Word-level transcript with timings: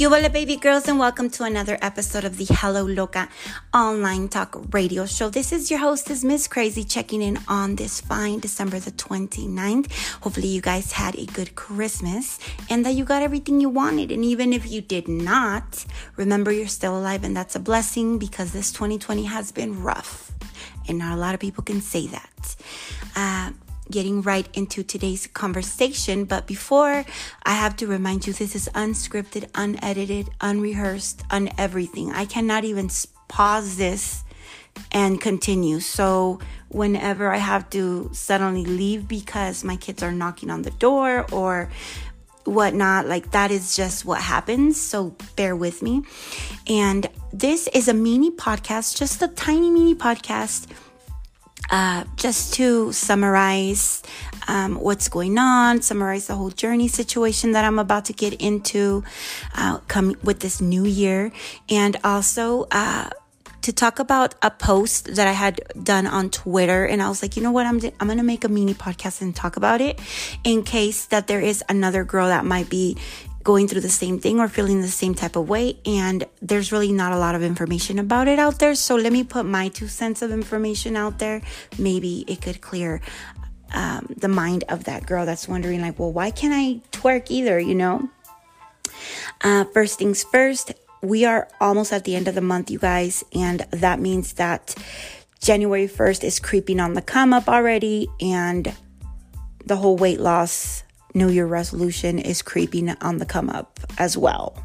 Yo, 0.00 0.08
hola, 0.08 0.30
baby 0.30 0.56
girls, 0.56 0.88
and 0.88 0.98
welcome 0.98 1.28
to 1.28 1.44
another 1.44 1.76
episode 1.82 2.24
of 2.24 2.38
the 2.38 2.46
Hello 2.48 2.84
Loca 2.84 3.28
online 3.74 4.30
talk 4.30 4.58
radio 4.72 5.04
show. 5.04 5.28
This 5.28 5.52
is 5.52 5.70
your 5.70 5.80
hostess, 5.80 6.24
Miss 6.24 6.48
Crazy, 6.48 6.84
checking 6.84 7.20
in 7.20 7.38
on 7.48 7.76
this 7.76 8.00
fine 8.00 8.38
December 8.38 8.78
the 8.78 8.92
29th. 8.92 9.92
Hopefully, 10.22 10.48
you 10.48 10.62
guys 10.62 10.92
had 10.92 11.16
a 11.16 11.26
good 11.26 11.54
Christmas 11.54 12.38
and 12.70 12.86
that 12.86 12.94
you 12.94 13.04
got 13.04 13.20
everything 13.20 13.60
you 13.60 13.68
wanted. 13.68 14.10
And 14.10 14.24
even 14.24 14.54
if 14.54 14.70
you 14.70 14.80
did 14.80 15.06
not, 15.06 15.84
remember 16.16 16.50
you're 16.50 16.66
still 16.66 16.96
alive, 16.96 17.22
and 17.22 17.36
that's 17.36 17.54
a 17.54 17.60
blessing 17.60 18.18
because 18.18 18.54
this 18.54 18.72
2020 18.72 19.24
has 19.24 19.52
been 19.52 19.82
rough. 19.82 20.32
And 20.88 20.96
not 20.96 21.12
a 21.12 21.20
lot 21.20 21.34
of 21.34 21.40
people 21.40 21.62
can 21.62 21.82
say 21.82 22.06
that. 22.06 22.56
Uh, 23.14 23.50
getting 23.90 24.22
right 24.22 24.48
into 24.54 24.82
today's 24.82 25.26
conversation. 25.26 26.24
But 26.24 26.46
before, 26.46 27.04
I 27.42 27.54
have 27.54 27.76
to 27.76 27.86
remind 27.86 28.26
you 28.26 28.32
this 28.32 28.54
is 28.54 28.68
unscripted, 28.74 29.50
unedited, 29.54 30.30
unrehearsed, 30.40 31.22
un 31.30 31.50
everything. 31.58 32.12
I 32.12 32.24
cannot 32.24 32.64
even 32.64 32.90
pause 33.28 33.76
this 33.76 34.24
and 34.92 35.20
continue. 35.20 35.80
So, 35.80 36.40
whenever 36.68 37.32
I 37.32 37.38
have 37.38 37.68
to 37.70 38.10
suddenly 38.12 38.64
leave 38.64 39.08
because 39.08 39.64
my 39.64 39.76
kids 39.76 40.02
are 40.02 40.12
knocking 40.12 40.50
on 40.50 40.62
the 40.62 40.70
door 40.72 41.26
or 41.32 41.68
whatnot, 42.44 43.06
like 43.06 43.32
that 43.32 43.50
is 43.50 43.76
just 43.76 44.04
what 44.04 44.20
happens. 44.20 44.80
So, 44.80 45.16
bear 45.36 45.56
with 45.56 45.82
me. 45.82 46.02
And 46.68 47.08
this 47.32 47.68
is 47.68 47.88
a 47.88 47.94
mini 47.94 48.30
podcast, 48.30 48.96
just 48.96 49.22
a 49.22 49.28
tiny 49.28 49.70
mini 49.70 49.94
podcast 49.94 50.66
uh, 51.70 52.04
just 52.16 52.54
to 52.54 52.92
summarize 52.92 54.02
um, 54.48 54.76
what's 54.76 55.08
going 55.08 55.38
on, 55.38 55.82
summarize 55.82 56.26
the 56.26 56.34
whole 56.34 56.50
journey 56.50 56.88
situation 56.88 57.52
that 57.52 57.64
I'm 57.64 57.78
about 57.78 58.06
to 58.06 58.12
get 58.12 58.34
into, 58.34 59.04
uh, 59.54 59.78
come 59.88 60.16
with 60.24 60.40
this 60.40 60.60
new 60.60 60.84
year, 60.84 61.32
and 61.68 61.96
also 62.02 62.66
uh, 62.70 63.10
to 63.62 63.72
talk 63.72 63.98
about 63.98 64.34
a 64.42 64.50
post 64.50 65.14
that 65.14 65.28
I 65.28 65.32
had 65.32 65.60
done 65.82 66.06
on 66.06 66.30
Twitter. 66.30 66.84
And 66.84 67.02
I 67.02 67.08
was 67.08 67.22
like, 67.22 67.36
you 67.36 67.42
know 67.42 67.52
what? 67.52 67.66
I'm, 67.66 67.80
I'm 68.00 68.06
going 68.06 68.18
to 68.18 68.24
make 68.24 68.44
a 68.44 68.48
mini 68.48 68.74
podcast 68.74 69.20
and 69.20 69.34
talk 69.34 69.56
about 69.56 69.80
it 69.80 70.00
in 70.44 70.62
case 70.62 71.06
that 71.06 71.26
there 71.26 71.40
is 71.40 71.62
another 71.68 72.04
girl 72.04 72.28
that 72.28 72.44
might 72.44 72.68
be 72.70 72.96
going 73.42 73.66
through 73.66 73.80
the 73.80 73.88
same 73.88 74.18
thing 74.18 74.38
or 74.38 74.48
feeling 74.48 74.80
the 74.80 74.88
same 74.88 75.14
type 75.14 75.36
of 75.36 75.48
way. 75.48 75.78
And 75.86 76.24
there's 76.42 76.72
really 76.72 76.92
not 76.92 77.12
a 77.12 77.18
lot 77.18 77.34
of 77.34 77.42
information 77.42 77.98
about 77.98 78.28
it 78.28 78.38
out 78.38 78.58
there. 78.58 78.74
So 78.74 78.96
let 78.96 79.12
me 79.12 79.24
put 79.24 79.46
my 79.46 79.68
two 79.68 79.88
cents 79.88 80.22
of 80.22 80.30
information 80.30 80.96
out 80.96 81.18
there. 81.18 81.42
Maybe 81.78 82.24
it 82.28 82.42
could 82.42 82.60
clear 82.60 83.00
um, 83.72 84.12
the 84.16 84.28
mind 84.28 84.64
of 84.68 84.84
that 84.84 85.06
girl 85.06 85.24
that's 85.24 85.48
wondering, 85.48 85.80
like, 85.80 85.98
well, 85.98 86.12
why 86.12 86.30
can't 86.30 86.52
I 86.54 86.80
twerk 86.96 87.30
either? 87.30 87.58
You 87.58 87.74
know? 87.74 88.10
Uh, 89.42 89.64
first 89.64 89.98
things 89.98 90.22
first, 90.24 90.72
we 91.02 91.24
are 91.24 91.48
almost 91.60 91.92
at 91.92 92.04
the 92.04 92.16
end 92.16 92.28
of 92.28 92.34
the 92.34 92.40
month, 92.42 92.70
you 92.70 92.78
guys. 92.78 93.24
And 93.32 93.60
that 93.70 94.00
means 94.00 94.34
that 94.34 94.74
January 95.40 95.88
1st 95.88 96.24
is 96.24 96.38
creeping 96.40 96.78
on 96.78 96.92
the 96.92 97.00
come 97.00 97.32
up 97.32 97.48
already. 97.48 98.08
And 98.20 98.74
the 99.64 99.76
whole 99.76 99.96
weight 99.96 100.20
loss 100.20 100.82
New 101.14 101.28
Year 101.28 101.46
resolution 101.46 102.18
is 102.18 102.42
creeping 102.42 102.90
on 103.00 103.18
the 103.18 103.26
come 103.26 103.50
up 103.50 103.80
as 103.98 104.16
well. 104.16 104.56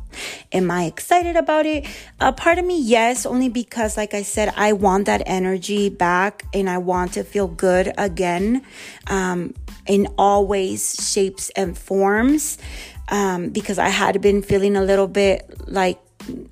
Am 0.51 0.71
I 0.71 0.85
excited 0.85 1.35
about 1.35 1.65
it? 1.65 1.85
A 2.19 2.31
part 2.31 2.57
of 2.57 2.65
me, 2.65 2.79
yes, 2.79 3.25
only 3.25 3.49
because, 3.49 3.97
like 3.97 4.13
I 4.13 4.21
said, 4.21 4.53
I 4.55 4.73
want 4.73 5.05
that 5.05 5.23
energy 5.25 5.89
back 5.89 6.45
and 6.53 6.69
I 6.69 6.77
want 6.77 7.13
to 7.13 7.23
feel 7.23 7.47
good 7.47 7.93
again 7.97 8.63
um, 9.07 9.53
in 9.87 10.07
all 10.17 10.47
ways, 10.47 11.11
shapes, 11.11 11.49
and 11.55 11.77
forms. 11.77 12.57
Um, 13.09 13.49
because 13.49 13.77
I 13.77 13.89
had 13.89 14.19
been 14.19 14.41
feeling 14.41 14.75
a 14.75 14.81
little 14.81 15.07
bit 15.07 15.47
like 15.67 15.99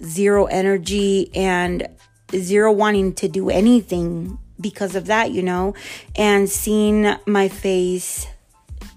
zero 0.03 0.45
energy 0.45 1.33
and 1.33 1.87
zero 2.31 2.71
wanting 2.71 3.13
to 3.15 3.27
do 3.27 3.49
anything 3.49 4.37
because 4.59 4.95
of 4.95 5.07
that, 5.07 5.31
you 5.31 5.41
know, 5.41 5.73
and 6.15 6.49
seeing 6.49 7.15
my 7.25 7.47
face 7.47 8.27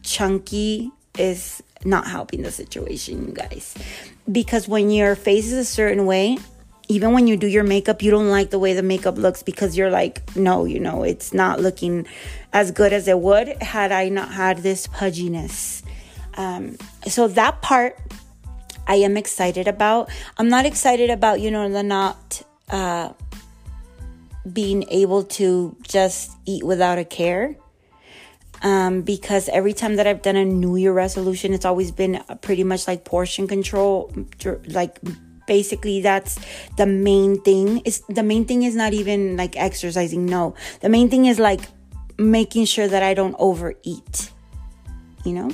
chunky 0.06 0.92
is 1.18 1.62
not 1.84 2.06
helping 2.06 2.42
the 2.42 2.50
situation, 2.50 3.26
you 3.26 3.32
guys. 3.32 3.74
Because 4.30 4.66
when 4.66 4.90
your 4.90 5.14
face 5.14 5.46
is 5.46 5.52
a 5.52 5.64
certain 5.64 6.06
way, 6.06 6.38
even 6.88 7.12
when 7.12 7.26
you 7.26 7.36
do 7.36 7.46
your 7.46 7.64
makeup, 7.64 8.02
you 8.02 8.10
don't 8.10 8.28
like 8.28 8.50
the 8.50 8.58
way 8.58 8.72
the 8.72 8.82
makeup 8.82 9.18
looks 9.18 9.42
because 9.42 9.76
you're 9.76 9.90
like, 9.90 10.34
no, 10.36 10.64
you 10.64 10.78
know, 10.78 11.02
it's 11.02 11.34
not 11.34 11.60
looking 11.60 12.06
as 12.52 12.70
good 12.70 12.92
as 12.92 13.08
it 13.08 13.18
would 13.18 13.48
had 13.62 13.92
I 13.92 14.08
not 14.08 14.32
had 14.32 14.58
this 14.58 14.86
pudginess. 14.86 15.82
Um, 16.34 16.76
so 17.06 17.28
that 17.28 17.60
part 17.60 17.98
I 18.86 18.96
am 18.96 19.16
excited 19.16 19.66
about. 19.66 20.10
I'm 20.38 20.48
not 20.48 20.64
excited 20.64 21.10
about, 21.10 21.40
you 21.40 21.50
know, 21.50 21.68
the 21.68 21.82
not 21.82 22.42
uh, 22.68 23.12
being 24.50 24.84
able 24.90 25.24
to 25.24 25.76
just 25.82 26.30
eat 26.44 26.62
without 26.62 26.98
a 26.98 27.04
care 27.04 27.56
um, 28.62 29.02
because 29.02 29.48
every 29.50 29.72
time 29.72 29.96
that 29.96 30.06
I've 30.06 30.22
done 30.22 30.36
a 30.36 30.44
New 30.44 30.76
Year 30.76 30.92
resolution, 30.92 31.52
it's 31.52 31.64
always 31.64 31.90
been 31.90 32.22
pretty 32.40 32.64
much 32.64 32.88
like 32.88 33.04
portion 33.04 33.46
control. 33.46 34.12
Like 34.68 34.98
basically, 35.46 36.00
that's 36.00 36.38
the 36.76 36.86
main 36.86 37.40
thing. 37.42 37.78
Is 37.84 38.02
the 38.08 38.22
main 38.22 38.44
thing 38.44 38.62
is 38.62 38.74
not 38.74 38.92
even 38.92 39.36
like 39.36 39.56
exercising. 39.56 40.26
No, 40.26 40.54
the 40.80 40.88
main 40.88 41.10
thing 41.10 41.26
is 41.26 41.38
like 41.38 41.62
making 42.18 42.64
sure 42.64 42.88
that 42.88 43.02
I 43.02 43.14
don't 43.14 43.36
overeat. 43.38 44.30
You 45.24 45.32
know, 45.32 45.50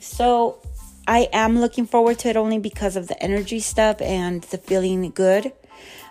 so 0.00 0.58
I 1.06 1.28
am 1.32 1.58
looking 1.58 1.86
forward 1.86 2.18
to 2.20 2.28
it 2.28 2.36
only 2.36 2.58
because 2.58 2.96
of 2.96 3.08
the 3.08 3.20
energy 3.22 3.60
stuff 3.60 4.00
and 4.00 4.42
the 4.42 4.58
feeling 4.58 5.10
good 5.10 5.52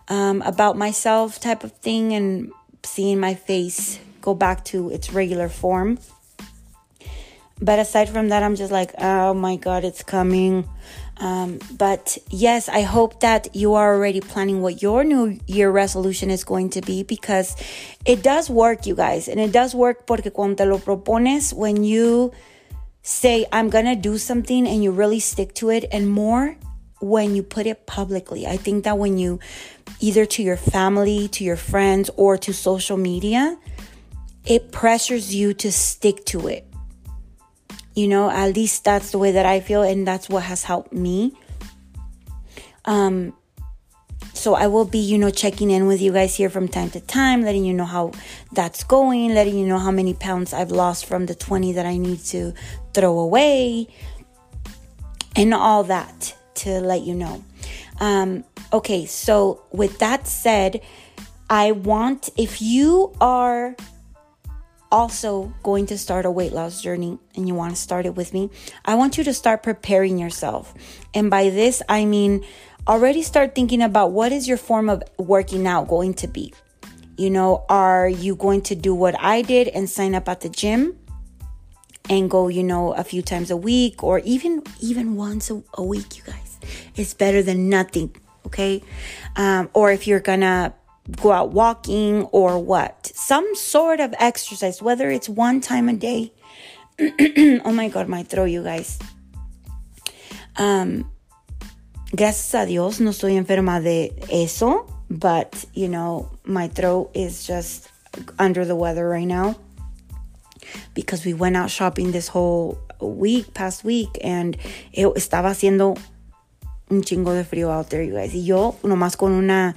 um, 0.08 0.42
about 0.44 0.78
myself 0.78 1.40
type 1.40 1.64
of 1.64 1.72
thing 1.74 2.14
and 2.14 2.52
seeing 2.84 3.20
my 3.20 3.36
face 3.36 4.00
go 4.22 4.34
back 4.34 4.64
to 4.66 4.90
its 4.92 5.12
regular 5.12 5.50
form. 5.50 5.98
But 7.62 7.78
aside 7.78 8.10
from 8.10 8.30
that, 8.30 8.42
I'm 8.42 8.56
just 8.56 8.72
like, 8.72 8.92
oh 8.98 9.36
my 9.36 9.56
God, 9.56 9.84
it's 9.84 10.02
coming. 10.02 10.68
Um, 11.18 11.60
but 11.78 12.18
yes, 12.30 12.68
I 12.68 12.82
hope 12.82 13.20
that 13.20 13.56
you 13.56 13.76
are 13.76 13.94
already 13.94 14.20
planning 14.20 14.64
what 14.64 14.82
your 14.82 15.04
new 15.04 15.40
year 15.46 15.70
resolution 15.70 16.32
is 16.32 16.44
going 16.44 16.72
to 16.72 16.82
be 16.82 17.04
because 17.04 17.56
it 18.04 18.24
does 18.24 18.50
work, 18.50 18.88
you 18.88 18.96
guys. 18.96 19.28
And 19.28 19.40
it 19.40 19.52
does 19.52 19.76
work 19.76 20.08
porque 20.08 20.34
cuando 20.34 20.56
te 20.56 20.66
lo 20.66 20.80
propones, 20.80 21.54
when 21.54 21.84
you 21.84 22.32
say, 23.04 23.46
I'm 23.52 23.70
to 23.70 23.96
do 23.96 24.18
something 24.18 24.68
and 24.68 24.84
you 24.84 24.92
really 24.92 25.20
stick 25.20 25.54
to 25.56 25.70
it, 25.70 25.86
and 25.92 26.10
more 26.10 26.56
when 27.00 27.36
you 27.36 27.44
put 27.44 27.68
it 27.68 27.86
publicly. 27.86 28.48
I 28.48 28.58
think 28.58 28.84
that 28.86 28.98
when 28.98 29.20
you 29.20 29.40
either 30.00 30.26
to 30.26 30.44
your 30.44 30.58
family, 30.58 31.28
to 31.30 31.44
your 31.44 31.56
friends, 31.56 32.10
or 32.16 32.38
to 32.38 32.54
social 32.54 32.98
media, 32.98 33.58
it 34.46 34.72
pressures 34.72 35.34
you 35.34 35.54
to 35.56 35.72
stick 35.72 36.26
to 36.26 36.48
it 36.48 36.71
you 37.96 38.08
know, 38.08 38.30
at 38.30 38.56
least 38.56 38.84
that's 38.84 39.12
the 39.12 39.18
way 39.18 39.32
that 39.32 39.46
I 39.46 39.60
feel, 39.60 39.84
and 39.84 40.08
that's 40.08 40.30
what 40.30 40.44
has 40.44 40.64
helped 40.64 40.94
me. 40.94 41.34
Um, 42.86 43.34
so 44.34 44.56
I 44.56 44.68
will 44.68 44.86
be, 44.86 44.98
you 44.98 45.18
know, 45.18 45.30
checking 45.30 45.72
in 45.72 45.88
with 45.88 46.02
you 46.02 46.12
guys 46.12 46.36
here 46.36 46.50
from 46.50 46.68
time 46.68 46.90
to 46.92 47.00
time, 47.00 47.44
letting 47.44 47.66
you 47.66 47.74
know 47.74 47.86
how 47.86 48.12
that's 48.54 48.84
going, 48.84 49.34
letting 49.34 49.58
you 49.58 49.68
know 49.68 49.78
how 49.78 49.92
many 49.92 50.14
pounds 50.14 50.54
I've 50.54 50.72
lost 50.72 51.06
from 51.06 51.26
the 51.26 51.36
20 51.36 51.74
that 51.74 51.86
I 51.86 51.98
need 51.98 52.20
to 52.26 52.54
throw 52.94 53.20
away, 53.20 53.88
and 55.36 55.54
all 55.54 55.84
that 55.84 56.36
to 56.56 56.80
let 56.80 57.02
you 57.02 57.14
know. 57.14 57.44
Um, 58.00 58.44
okay, 58.74 59.06
so 59.06 59.64
with 59.72 60.00
that 60.00 60.28
said, 60.28 60.82
I 61.50 61.74
want 61.74 62.30
if 62.38 62.62
you 62.62 63.14
are 63.20 63.76
also 64.92 65.54
going 65.64 65.86
to 65.88 65.98
start 65.98 66.26
a 66.26 66.32
weight 66.32 66.52
loss 66.52 66.82
journey 66.82 67.18
and 67.36 67.48
you 67.48 67.56
want 67.56 67.76
to 67.76 67.82
start 67.82 68.06
it 68.06 68.16
with 68.16 68.34
me, 68.34 68.50
I 68.86 68.96
want 68.96 69.18
you 69.18 69.24
to 69.24 69.34
start 69.34 69.64
preparing 69.64 70.18
yourself. 70.18 70.74
And 71.14 71.30
by 71.30 71.50
this, 71.50 71.82
I 71.88 72.06
mean 72.06 72.46
already 72.88 73.22
start 73.22 73.56
thinking 73.56 73.82
about 73.82 74.12
what 74.12 74.32
is 74.32 74.48
your 74.48 74.58
form 74.58 74.90
of 74.90 75.04
working 75.18 75.68
out 75.68 75.88
going 75.88 76.14
to 76.16 76.28
be. 76.28 76.54
You 77.18 77.30
know, 77.30 77.66
are 77.70 78.10
you 78.10 78.36
going 78.36 78.62
to 78.64 78.76
do 78.76 78.96
what 78.96 79.20
I 79.20 79.42
did 79.42 79.68
and 79.68 79.90
sign 79.90 80.16
up 80.16 80.28
at 80.28 80.42
the 80.42 80.50
gym? 80.50 80.98
and 82.10 82.30
go 82.30 82.48
you 82.48 82.64
know 82.64 82.94
a 82.94 83.04
few 83.04 83.22
times 83.22 83.52
a 83.52 83.58
week 83.58 84.04
or 84.04 84.20
even 84.20 84.64
even 84.82 85.16
once 85.16 85.52
a, 85.52 85.62
a 85.76 85.84
week 85.84 86.18
you 86.18 86.24
guys 86.24 86.60
it's 86.96 87.14
better 87.14 87.44
than 87.44 87.70
nothing 87.70 88.14
okay 88.46 88.82
um, 89.36 89.70
or 89.74 89.92
if 89.92 90.08
you're 90.08 90.20
gonna 90.20 90.74
go 91.10 91.32
out 91.32 91.52
walking 91.52 92.24
or 92.32 92.60
what. 92.60 93.12
Some 93.16 93.56
sort 93.56 94.00
of 94.00 94.14
exercise, 94.20 94.82
whether 94.82 95.10
it's 95.10 95.28
one 95.28 95.62
time 95.62 95.90
a 95.90 95.94
day. 95.94 96.34
oh 97.00 97.72
my 97.74 97.90
God, 97.90 98.08
my 98.08 98.24
throat, 98.24 98.46
you 98.46 98.64
guys. 98.64 99.00
Um, 100.58 101.10
gracias 102.16 102.54
a 102.54 102.66
Dios, 102.66 103.00
no 103.00 103.12
estoy 103.12 103.38
enferma 103.38 103.82
de 103.82 104.12
eso, 104.30 104.86
but 105.10 105.66
you 105.74 105.88
know, 105.88 106.30
my 106.44 106.68
throat 106.68 107.12
is 107.14 107.48
just 107.48 107.90
under 108.38 108.66
the 108.66 108.76
weather 108.76 109.08
right 109.08 109.28
now 109.28 109.56
because 110.94 111.26
we 111.26 111.34
went 111.34 111.56
out 111.56 111.70
shopping 111.70 112.12
this 112.12 112.28
whole 112.28 112.78
week, 113.00 113.54
past 113.54 113.84
week, 113.84 114.10
and 114.24 114.58
it 114.92 115.06
estaba 115.16 115.52
haciendo 115.52 115.98
un 116.90 117.02
chingo 117.02 117.34
de 117.34 117.44
frío 117.44 117.72
out 117.72 117.90
there, 117.90 118.04
you 118.04 118.14
guys. 118.14 118.34
Y 118.34 118.44
yo 118.46 118.76
nomás 118.84 119.18
con 119.18 119.32
una 119.32 119.76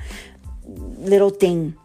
little 0.67 1.31
thing. 1.31 1.77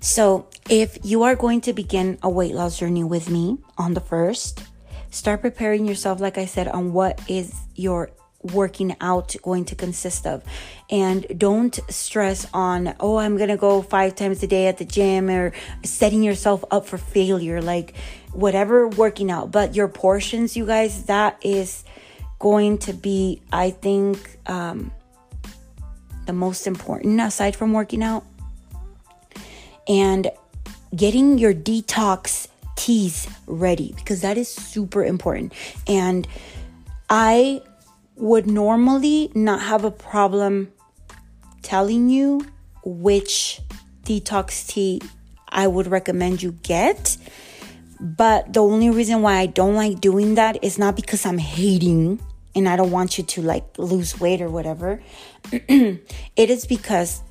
So, 0.00 0.46
if 0.70 0.98
you 1.02 1.24
are 1.24 1.34
going 1.34 1.60
to 1.62 1.72
begin 1.72 2.18
a 2.22 2.30
weight 2.30 2.54
loss 2.54 2.78
journey 2.78 3.04
with 3.04 3.30
me 3.30 3.58
on 3.76 3.94
the 3.94 4.00
first, 4.00 4.62
start 5.10 5.40
preparing 5.40 5.86
yourself, 5.86 6.20
like 6.20 6.38
I 6.38 6.46
said, 6.46 6.68
on 6.68 6.92
what 6.92 7.20
is 7.28 7.52
your 7.74 8.10
working 8.42 8.96
out 9.00 9.34
going 9.42 9.64
to 9.64 9.74
consist 9.74 10.26
of. 10.26 10.44
And 10.88 11.26
don't 11.36 11.78
stress 11.88 12.46
on, 12.54 12.94
oh, 13.00 13.16
I'm 13.16 13.36
going 13.36 13.48
to 13.48 13.56
go 13.56 13.82
five 13.82 14.14
times 14.14 14.42
a 14.42 14.46
day 14.46 14.66
at 14.66 14.78
the 14.78 14.84
gym 14.84 15.28
or 15.28 15.52
setting 15.82 16.22
yourself 16.22 16.64
up 16.70 16.86
for 16.86 16.98
failure. 16.98 17.60
Like, 17.60 17.94
whatever 18.32 18.88
working 18.88 19.30
out. 19.30 19.50
But 19.50 19.74
your 19.74 19.88
portions, 19.88 20.56
you 20.56 20.66
guys, 20.66 21.04
that 21.04 21.38
is 21.42 21.84
going 22.38 22.78
to 22.78 22.92
be, 22.92 23.42
I 23.52 23.70
think, 23.70 24.38
um, 24.46 24.92
the 26.28 26.32
most 26.34 26.66
important 26.66 27.20
aside 27.20 27.56
from 27.56 27.72
working 27.72 28.04
out. 28.04 28.22
And 29.88 30.30
getting 30.94 31.38
your 31.38 31.54
detox 31.54 32.46
teas 32.76 33.26
ready 33.46 33.94
because 33.96 34.20
that 34.20 34.36
is 34.36 34.48
super 34.48 35.02
important. 35.02 35.54
And 35.88 36.28
I 37.08 37.62
would 38.16 38.46
normally 38.46 39.32
not 39.34 39.62
have 39.62 39.84
a 39.84 39.90
problem 39.90 40.70
telling 41.62 42.10
you 42.10 42.46
which 42.84 43.60
detox 44.04 44.66
tea 44.66 45.00
I 45.48 45.66
would 45.66 45.86
recommend 45.86 46.42
you 46.42 46.52
get. 46.62 47.16
But 48.00 48.52
the 48.52 48.62
only 48.62 48.90
reason 48.90 49.22
why 49.22 49.38
I 49.38 49.46
don't 49.46 49.74
like 49.74 50.00
doing 50.00 50.34
that 50.34 50.62
is 50.62 50.78
not 50.78 50.94
because 50.94 51.24
I'm 51.24 51.38
hating 51.38 52.20
and 52.58 52.68
I 52.68 52.76
don't 52.76 52.90
want 52.90 53.18
you 53.18 53.24
to 53.24 53.42
like 53.42 53.78
lose 53.78 54.20
weight 54.20 54.40
or 54.40 54.50
whatever. 54.50 55.02
it 55.52 56.00
is 56.36 56.66
because 56.66 57.22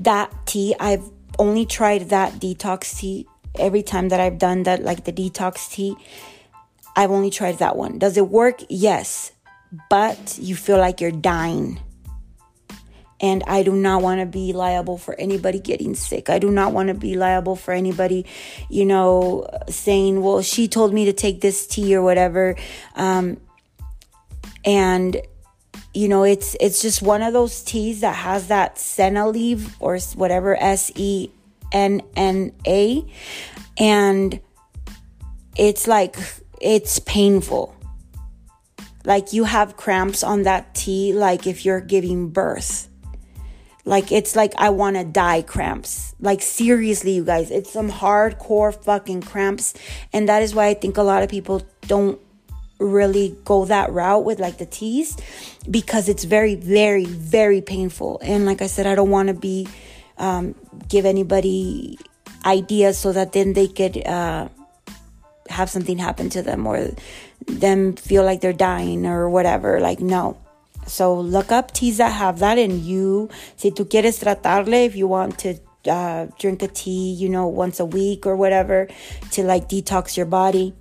that 0.00 0.32
tea, 0.46 0.74
I've 0.78 1.04
only 1.38 1.66
tried 1.66 2.10
that 2.10 2.34
detox 2.34 2.98
tea 2.98 3.26
every 3.58 3.82
time 3.82 4.10
that 4.10 4.20
I've 4.20 4.38
done 4.38 4.64
that, 4.64 4.82
like 4.82 5.04
the 5.04 5.12
detox 5.12 5.70
tea. 5.70 5.96
I've 6.96 7.10
only 7.10 7.30
tried 7.30 7.58
that 7.58 7.76
one. 7.76 7.98
Does 7.98 8.16
it 8.16 8.28
work? 8.28 8.60
Yes. 8.68 9.32
But 9.88 10.38
you 10.40 10.56
feel 10.56 10.78
like 10.78 11.00
you're 11.00 11.10
dying 11.10 11.80
and 13.20 13.42
I 13.46 13.62
do 13.62 13.72
not 13.72 14.02
want 14.02 14.20
to 14.20 14.26
be 14.26 14.52
liable 14.52 14.96
for 14.96 15.14
anybody 15.18 15.58
getting 15.58 15.94
sick. 15.94 16.30
I 16.30 16.38
do 16.38 16.50
not 16.50 16.72
want 16.72 16.88
to 16.88 16.94
be 16.94 17.16
liable 17.16 17.56
for 17.56 17.72
anybody, 17.72 18.26
you 18.68 18.84
know, 18.84 19.46
saying, 19.68 20.22
well, 20.22 20.42
she 20.42 20.68
told 20.68 20.92
me 20.92 21.04
to 21.06 21.12
take 21.12 21.40
this 21.40 21.66
tea 21.66 21.94
or 21.96 22.02
whatever. 22.02 22.56
Um, 22.94 23.38
and 24.68 25.22
you 25.94 26.08
know 26.08 26.24
it's 26.24 26.54
it's 26.60 26.82
just 26.82 27.00
one 27.00 27.22
of 27.22 27.32
those 27.32 27.62
teas 27.62 28.00
that 28.00 28.14
has 28.14 28.48
that 28.48 28.78
senna 28.78 29.26
leaf 29.26 29.74
or 29.80 29.98
whatever 30.14 30.54
s 30.62 30.92
e 30.94 31.30
n 31.72 32.02
n 32.14 32.52
a 32.66 33.04
and 33.78 34.40
it's 35.56 35.88
like 35.88 36.16
it's 36.60 36.98
painful 37.00 37.74
like 39.04 39.32
you 39.32 39.44
have 39.44 39.76
cramps 39.78 40.22
on 40.22 40.42
that 40.42 40.74
tea 40.74 41.14
like 41.14 41.46
if 41.46 41.64
you're 41.64 41.80
giving 41.80 42.28
birth 42.28 42.88
like 43.86 44.12
it's 44.12 44.36
like 44.36 44.52
I 44.58 44.68
want 44.68 44.96
to 44.96 45.04
die 45.04 45.40
cramps. 45.40 46.14
Like 46.20 46.42
seriously, 46.42 47.12
you 47.12 47.24
guys, 47.24 47.50
it's 47.50 47.72
some 47.72 47.90
hardcore 47.90 48.74
fucking 48.84 49.22
cramps. 49.22 49.72
And 50.12 50.28
that 50.28 50.42
is 50.42 50.54
why 50.54 50.66
I 50.66 50.74
think 50.74 50.98
a 50.98 51.02
lot 51.02 51.22
of 51.22 51.30
people 51.30 51.62
don't 51.86 52.20
really 52.78 53.36
go 53.44 53.64
that 53.64 53.90
route 53.92 54.24
with 54.24 54.38
like 54.38 54.58
the 54.58 54.66
teas 54.66 55.16
because 55.68 56.08
it's 56.08 56.24
very 56.24 56.54
very 56.54 57.04
very 57.04 57.60
painful. 57.60 58.20
And 58.22 58.46
like 58.46 58.62
I 58.62 58.66
said, 58.66 58.86
I 58.86 58.94
don't 58.94 59.10
want 59.10 59.28
to 59.28 59.34
be 59.34 59.68
um, 60.16 60.54
give 60.88 61.04
anybody 61.04 61.98
ideas 62.44 62.98
so 62.98 63.12
that 63.12 63.32
then 63.32 63.52
they 63.52 63.68
could 63.68 64.06
uh, 64.06 64.48
have 65.48 65.70
something 65.70 65.98
happen 65.98 66.30
to 66.30 66.42
them 66.42 66.66
or 66.66 66.90
them 67.46 67.94
feel 67.94 68.24
like 68.24 68.40
they're 68.40 68.52
dying 68.52 69.06
or 69.06 69.28
whatever. 69.28 69.80
Like 69.80 70.00
no 70.00 70.36
so 70.88 71.20
look 71.20 71.52
up 71.52 71.72
teas 71.72 71.98
that 71.98 72.12
have 72.12 72.38
that 72.38 72.58
and 72.58 72.80
you, 72.80 73.28
si 73.56 73.70
tú 73.70 73.84
quieres 73.84 74.18
tratarle, 74.20 74.86
if 74.86 74.96
you 74.96 75.06
want 75.06 75.38
to 75.40 75.58
uh, 75.86 76.26
drink 76.38 76.62
a 76.62 76.68
tea, 76.68 77.12
you 77.12 77.28
know, 77.28 77.46
once 77.46 77.78
a 77.78 77.84
week 77.84 78.26
or 78.26 78.36
whatever 78.36 78.88
to 79.32 79.42
like 79.42 79.68
detox 79.68 80.16
your 80.16 80.26
body, 80.26 80.74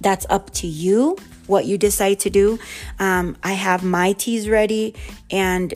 that's 0.00 0.26
up 0.30 0.50
to 0.50 0.66
you 0.66 1.16
what 1.46 1.66
you 1.66 1.76
decide 1.78 2.20
to 2.20 2.30
do. 2.30 2.58
Um, 2.98 3.36
I 3.42 3.52
have 3.52 3.84
my 3.84 4.12
teas 4.12 4.48
ready 4.48 4.94
and 5.30 5.74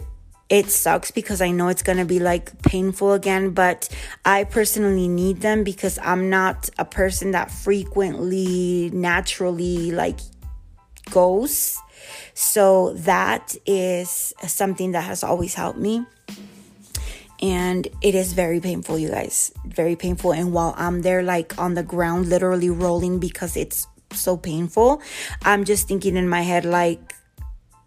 it 0.49 0.71
sucks 0.71 1.11
because 1.11 1.41
I 1.41 1.51
know 1.51 1.69
it's 1.69 1.83
going 1.83 1.99
to 1.99 2.05
be 2.05 2.21
like 2.21 2.63
painful 2.63 3.13
again, 3.13 3.51
but 3.51 3.89
I 4.25 4.45
personally 4.45 5.09
need 5.09 5.41
them 5.41 5.65
because 5.65 5.99
I'm 6.03 6.31
not 6.31 6.71
a 6.79 6.85
person 6.85 7.33
that 7.33 7.51
frequently, 7.51 8.91
naturally 8.93 9.91
like 9.91 10.21
goes 11.11 11.79
so 12.35 12.93
that 12.95 13.57
is 13.65 14.35
something 14.47 14.93
that 14.93 15.03
has 15.03 15.23
always 15.23 15.55
helped 15.55 15.79
me. 15.79 16.05
And 17.41 17.87
it 18.01 18.15
is 18.15 18.33
very 18.33 18.61
painful, 18.61 18.99
you 18.99 19.11
guys. 19.11 19.53
Very 19.67 19.95
painful. 19.95 20.33
And 20.33 20.53
while 20.53 20.75
I'm 20.77 21.03
there, 21.03 21.23
like 21.23 21.59
on 21.59 21.75
the 21.75 21.83
ground, 21.83 22.29
literally 22.29 22.71
rolling 22.71 23.19
because 23.19 23.57
it's 23.57 23.87
so 24.17 24.37
painful, 24.37 25.03
I'm 25.43 25.65
just 25.65 25.87
thinking 25.87 26.17
in 26.17 26.29
my 26.29 26.43
head, 26.43 26.65
like, 26.65 27.15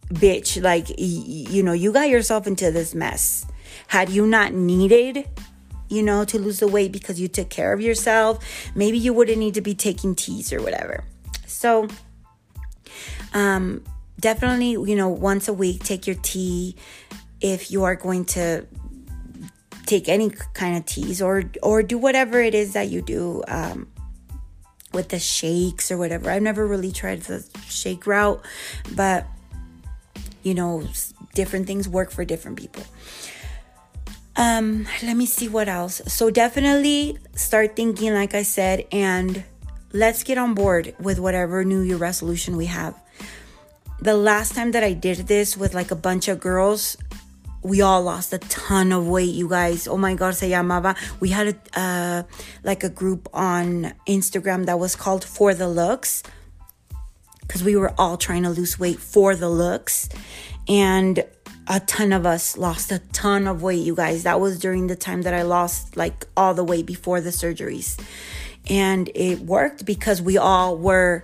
bitch, 0.08 0.62
like, 0.62 0.90
y- 0.90 0.96
you 0.98 1.64
know, 1.64 1.74
you 1.74 1.92
got 1.92 2.10
yourself 2.10 2.48
into 2.48 2.72
this 2.72 2.96
mess. 2.96 3.46
Had 3.88 4.10
you 4.10 4.26
not 4.26 4.54
needed 4.54 5.28
you 5.90 6.04
know, 6.04 6.24
to 6.24 6.38
lose 6.38 6.60
the 6.60 6.68
weight 6.68 6.92
because 6.92 7.20
you 7.20 7.28
took 7.28 7.50
care 7.50 7.74
of 7.74 7.82
yourself. 7.82 8.46
Maybe 8.76 8.98
you 8.98 9.12
wouldn't 9.12 9.40
need 9.40 9.56
to 9.56 9.62
be 9.62 9.74
taking 9.74 10.16
teas 10.16 10.54
or 10.54 10.62
whatever. 10.62 11.04
So, 11.48 11.88
um, 13.34 13.84
definitely, 14.20 14.72
you 14.72 14.96
know, 14.96 15.10
once 15.10 15.48
a 15.48 15.54
week, 15.54 15.84
take 15.84 16.06
your 16.08 16.16
tea 16.22 16.76
if 17.42 17.72
you 17.72 17.84
are 17.84 17.96
going 17.96 18.26
to 18.26 18.66
take 19.86 20.08
any 20.08 20.30
kind 20.54 20.78
of 20.78 20.86
teas 20.86 21.22
or 21.22 21.44
or 21.64 21.82
do 21.82 21.98
whatever 21.98 22.40
it 22.40 22.54
is 22.54 22.74
that 22.74 22.90
you 22.90 23.02
do 23.02 23.44
um, 23.48 23.88
with 24.94 25.10
the 25.10 25.20
shakes 25.20 25.92
or 25.92 25.98
whatever. 25.98 26.30
I've 26.30 26.42
never 26.42 26.66
really 26.66 26.92
tried 26.92 27.22
the 27.24 27.46
shake 27.68 28.08
route, 28.08 28.44
but 28.96 29.26
you 30.44 30.54
know, 30.54 30.84
different 31.34 31.68
things 31.68 31.88
work 31.88 32.12
for 32.12 32.24
different 32.26 32.58
people. 32.58 32.84
Um, 34.36 34.88
let 35.04 35.18
me 35.18 35.26
see 35.26 35.50
what 35.50 35.68
else. 35.68 36.02
So 36.08 36.30
definitely 36.30 37.18
start 37.36 37.76
thinking, 37.76 38.14
like 38.14 38.34
I 38.34 38.44
said, 38.44 38.88
and 38.92 39.44
let's 39.92 40.24
get 40.24 40.38
on 40.38 40.54
board 40.54 40.96
with 41.00 41.20
whatever 41.20 41.66
New 41.66 41.82
Year 41.82 41.98
resolution 41.98 42.56
we 42.56 42.68
have 42.68 42.96
the 44.02 44.16
last 44.16 44.56
time 44.56 44.72
that 44.72 44.84
I 44.84 44.94
did 44.94 45.28
this 45.28 45.58
with 45.58 45.74
like 45.74 45.92
a 45.92 45.96
bunch 45.96 46.28
of 46.28 46.40
girls, 46.40 46.98
we 47.62 47.82
all 47.82 48.02
lost 48.02 48.34
a 48.34 48.38
ton 48.40 48.92
of 48.92 49.08
weight, 49.08 49.34
you 49.34 49.50
guys. 49.50 49.88
Oh 49.88 49.98
my 49.98 50.16
God, 50.16 50.36
se 50.36 50.50
llamaba. 50.50 50.96
We 51.20 51.30
had 51.30 51.48
a, 51.48 51.80
uh, 51.80 52.24
like 52.64 52.84
a 52.84 52.90
group 52.90 53.28
on 53.34 53.94
Instagram 54.08 54.66
that 54.66 54.80
was 54.80 54.96
called 54.96 55.24
For 55.24 55.54
the 55.54 55.68
Looks 55.68 56.24
because 57.50 57.64
we 57.64 57.76
were 57.76 57.92
all 57.98 58.16
trying 58.16 58.44
to 58.44 58.50
lose 58.50 58.80
weight 58.80 59.00
for 59.00 59.36
the 59.36 59.50
looks. 59.50 60.08
And 60.68 61.26
a 61.68 61.80
ton 61.80 62.14
of 62.14 62.26
us 62.26 62.56
lost 62.56 62.92
a 62.92 63.00
ton 63.12 63.48
of 63.48 63.64
weight, 63.64 63.84
you 63.84 63.96
guys. 63.96 64.24
That 64.24 64.40
was 64.40 64.60
during 64.60 64.86
the 64.86 64.96
time 64.96 65.24
that 65.24 65.34
I 65.34 65.42
lost 65.42 65.98
like 65.98 66.28
all 66.38 66.54
the 66.54 66.64
weight 66.64 66.86
before 66.86 67.22
the 67.22 67.32
surgeries. 67.32 68.00
And 68.70 69.10
it 69.16 69.40
worked 69.40 69.84
because 69.84 70.22
we 70.22 70.38
all 70.38 70.78
were 70.78 71.24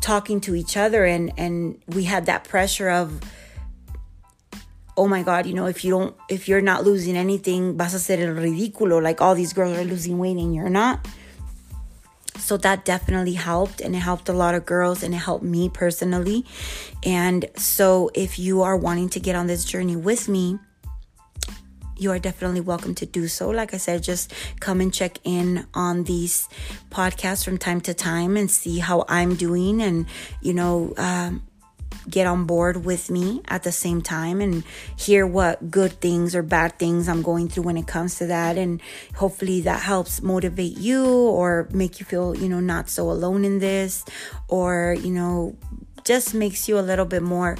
talking 0.00 0.40
to 0.40 0.54
each 0.54 0.76
other 0.76 1.04
and 1.04 1.30
and 1.36 1.78
we 1.86 2.04
had 2.04 2.26
that 2.26 2.44
pressure 2.44 2.88
of 2.88 3.20
oh 5.00 5.08
my 5.08 5.22
god 5.22 5.46
you 5.46 5.54
know 5.54 5.64
if 5.64 5.82
you 5.82 5.90
don't 5.90 6.14
if 6.28 6.46
you're 6.46 6.60
not 6.60 6.84
losing 6.84 7.16
anything 7.16 7.74
vas 7.78 7.94
a 7.94 7.98
ser 7.98 8.20
el 8.20 8.34
ridículo. 8.34 9.02
Like 9.02 9.22
all 9.22 9.34
these 9.34 9.54
girls 9.54 9.78
are 9.78 9.84
losing 9.84 10.18
weight 10.18 10.36
and 10.36 10.54
you're 10.54 10.68
not. 10.68 11.08
So 12.36 12.58
that 12.58 12.84
definitely 12.84 13.32
helped 13.32 13.80
and 13.80 13.96
it 13.96 14.00
helped 14.00 14.28
a 14.28 14.34
lot 14.34 14.54
of 14.54 14.66
girls 14.66 15.02
and 15.02 15.14
it 15.14 15.18
helped 15.18 15.44
me 15.44 15.70
personally. 15.70 16.44
And 17.02 17.46
so 17.56 18.10
if 18.14 18.38
you 18.38 18.60
are 18.60 18.76
wanting 18.76 19.08
to 19.10 19.20
get 19.20 19.34
on 19.36 19.46
this 19.46 19.64
journey 19.64 19.96
with 19.96 20.28
me 20.28 20.58
you 21.96 22.10
are 22.10 22.18
definitely 22.18 22.62
welcome 22.62 22.94
to 22.94 23.04
do 23.04 23.28
so. 23.28 23.50
Like 23.50 23.74
I 23.74 23.76
said, 23.76 24.02
just 24.02 24.32
come 24.58 24.80
and 24.80 24.92
check 24.92 25.18
in 25.22 25.66
on 25.74 26.04
these 26.04 26.48
podcasts 26.90 27.44
from 27.44 27.58
time 27.58 27.82
to 27.82 27.92
time 27.92 28.38
and 28.38 28.50
see 28.50 28.78
how 28.78 29.04
I'm 29.06 29.34
doing 29.34 29.82
and, 29.82 30.06
you 30.40 30.54
know, 30.54 30.94
um, 30.96 31.42
get 32.08 32.26
on 32.26 32.44
board 32.44 32.84
with 32.84 33.10
me 33.10 33.42
at 33.48 33.62
the 33.62 33.72
same 33.72 34.00
time 34.02 34.40
and 34.40 34.64
hear 34.96 35.26
what 35.26 35.70
good 35.70 35.92
things 36.00 36.34
or 36.34 36.42
bad 36.42 36.78
things 36.78 37.08
I'm 37.08 37.22
going 37.22 37.48
through 37.48 37.64
when 37.64 37.76
it 37.76 37.86
comes 37.86 38.16
to 38.18 38.26
that. 38.26 38.56
And 38.56 38.80
hopefully 39.16 39.60
that 39.62 39.80
helps 39.80 40.22
motivate 40.22 40.78
you 40.78 41.06
or 41.06 41.68
make 41.72 42.00
you 42.00 42.06
feel, 42.06 42.36
you 42.36 42.48
know, 42.48 42.60
not 42.60 42.88
so 42.88 43.10
alone 43.10 43.44
in 43.44 43.58
this 43.58 44.04
or, 44.48 44.96
you 45.00 45.10
know, 45.10 45.56
just 46.04 46.34
makes 46.34 46.68
you 46.68 46.78
a 46.78 46.80
little 46.80 47.04
bit 47.04 47.22
more 47.22 47.56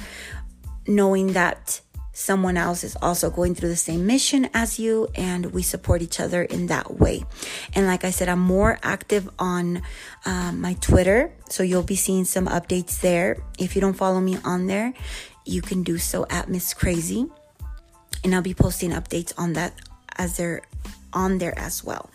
knowing 0.87 1.33
that 1.33 1.81
someone 2.13 2.57
else 2.57 2.83
is 2.83 2.95
also 3.01 3.29
going 3.29 3.55
through 3.55 3.69
the 3.69 3.75
same 3.75 4.05
mission 4.05 4.49
as 4.53 4.79
you 4.79 5.07
and 5.15 5.53
we 5.53 5.61
support 5.61 6.01
each 6.01 6.19
other 6.19 6.43
in 6.43 6.67
that 6.67 6.99
way. 6.99 7.23
And 7.73 7.87
like 7.87 8.03
i 8.03 8.09
said 8.09 8.29
i'm 8.29 8.39
more 8.39 8.79
active 8.83 9.29
on 9.39 9.81
um, 10.25 10.61
my 10.61 10.73
twitter 10.75 11.33
so 11.49 11.63
you'll 11.63 11.83
be 11.83 11.95
seeing 11.95 12.25
some 12.25 12.47
updates 12.47 13.01
there. 13.01 13.43
If 13.59 13.75
you 13.75 13.81
don't 13.81 13.93
follow 13.93 14.19
me 14.19 14.37
on 14.43 14.67
there 14.67 14.93
you 15.45 15.61
can 15.61 15.83
do 15.83 15.97
so 15.97 16.25
at 16.29 16.49
miss 16.49 16.73
crazy 16.73 17.27
and 18.23 18.35
i'll 18.35 18.41
be 18.41 18.53
posting 18.53 18.91
updates 18.91 19.33
on 19.37 19.53
that 19.53 19.73
as 20.17 20.37
they're 20.37 20.61
on 21.13 21.37
there 21.37 21.57
as 21.57 21.83
well. 21.83 22.09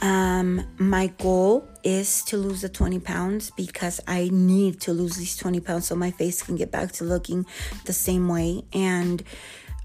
Um, 0.00 0.66
my 0.78 1.06
goal 1.18 1.66
is 1.84 2.22
to 2.24 2.36
lose 2.36 2.62
the 2.62 2.68
20 2.68 2.98
pounds 3.00 3.50
because 3.50 4.00
I 4.08 4.30
need 4.32 4.80
to 4.82 4.92
lose 4.92 5.16
these 5.16 5.36
20 5.36 5.60
pounds 5.60 5.86
so 5.86 5.94
my 5.94 6.10
face 6.10 6.42
can 6.42 6.56
get 6.56 6.70
back 6.70 6.92
to 6.92 7.04
looking 7.04 7.46
the 7.84 7.92
same 7.92 8.28
way 8.28 8.62
and 8.72 9.22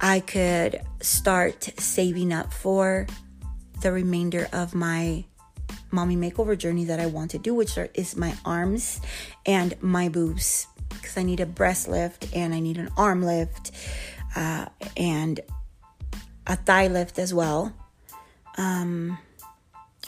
I 0.02 0.22
could 0.22 0.82
start 1.02 1.70
saving 1.78 2.32
up 2.32 2.54
for 2.54 3.06
the 3.82 3.92
remainder 3.92 4.48
of 4.54 4.74
my 4.74 5.26
mommy 5.92 6.16
makeover 6.16 6.58
journey 6.58 6.86
that 6.86 7.00
I 7.00 7.08
want 7.08 7.32
to 7.32 7.38
do, 7.38 7.54
which 7.54 7.78
are, 7.78 7.90
is 7.94 8.16
my 8.16 8.34
arms 8.46 9.02
and 9.46 9.76
my 9.82 10.10
boobs 10.10 10.68
because 10.90 11.18
I 11.18 11.24
need 11.24 11.40
a 11.40 11.46
breast 11.46 11.88
lift 11.88 12.34
and 12.36 12.54
I 12.54 12.60
need 12.60 12.78
an 12.78 12.90
arm 12.98 13.24
lift 13.24 13.72
uh, 14.36 14.68
and 14.96 15.40
a 16.48 16.56
thigh 16.56 16.88
lift 16.88 17.20
as 17.20 17.34
well. 17.34 17.74
Um, 18.58 19.18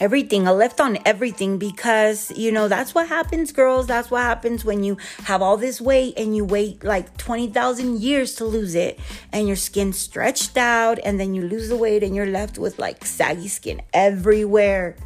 everything, 0.02 0.48
a 0.48 0.52
lift 0.52 0.80
on 0.80 0.98
everything 1.06 1.58
because, 1.58 2.32
you 2.36 2.50
know, 2.50 2.66
that's 2.66 2.92
what 2.92 3.06
happens, 3.06 3.52
girls. 3.52 3.86
That's 3.86 4.10
what 4.10 4.22
happens 4.22 4.64
when 4.64 4.82
you 4.82 4.96
have 5.24 5.40
all 5.40 5.56
this 5.56 5.80
weight 5.80 6.14
and 6.16 6.34
you 6.34 6.44
wait 6.44 6.82
like 6.82 7.16
20,000 7.18 8.00
years 8.00 8.34
to 8.34 8.44
lose 8.44 8.74
it 8.74 8.98
and 9.30 9.46
your 9.46 9.54
skin 9.54 9.92
stretched 9.92 10.58
out 10.58 10.98
and 11.04 11.20
then 11.20 11.34
you 11.34 11.42
lose 11.42 11.68
the 11.68 11.76
weight 11.76 12.02
and 12.02 12.16
you're 12.16 12.26
left 12.26 12.58
with 12.58 12.80
like 12.80 13.06
saggy 13.06 13.46
skin 13.46 13.80
everywhere. 13.94 14.96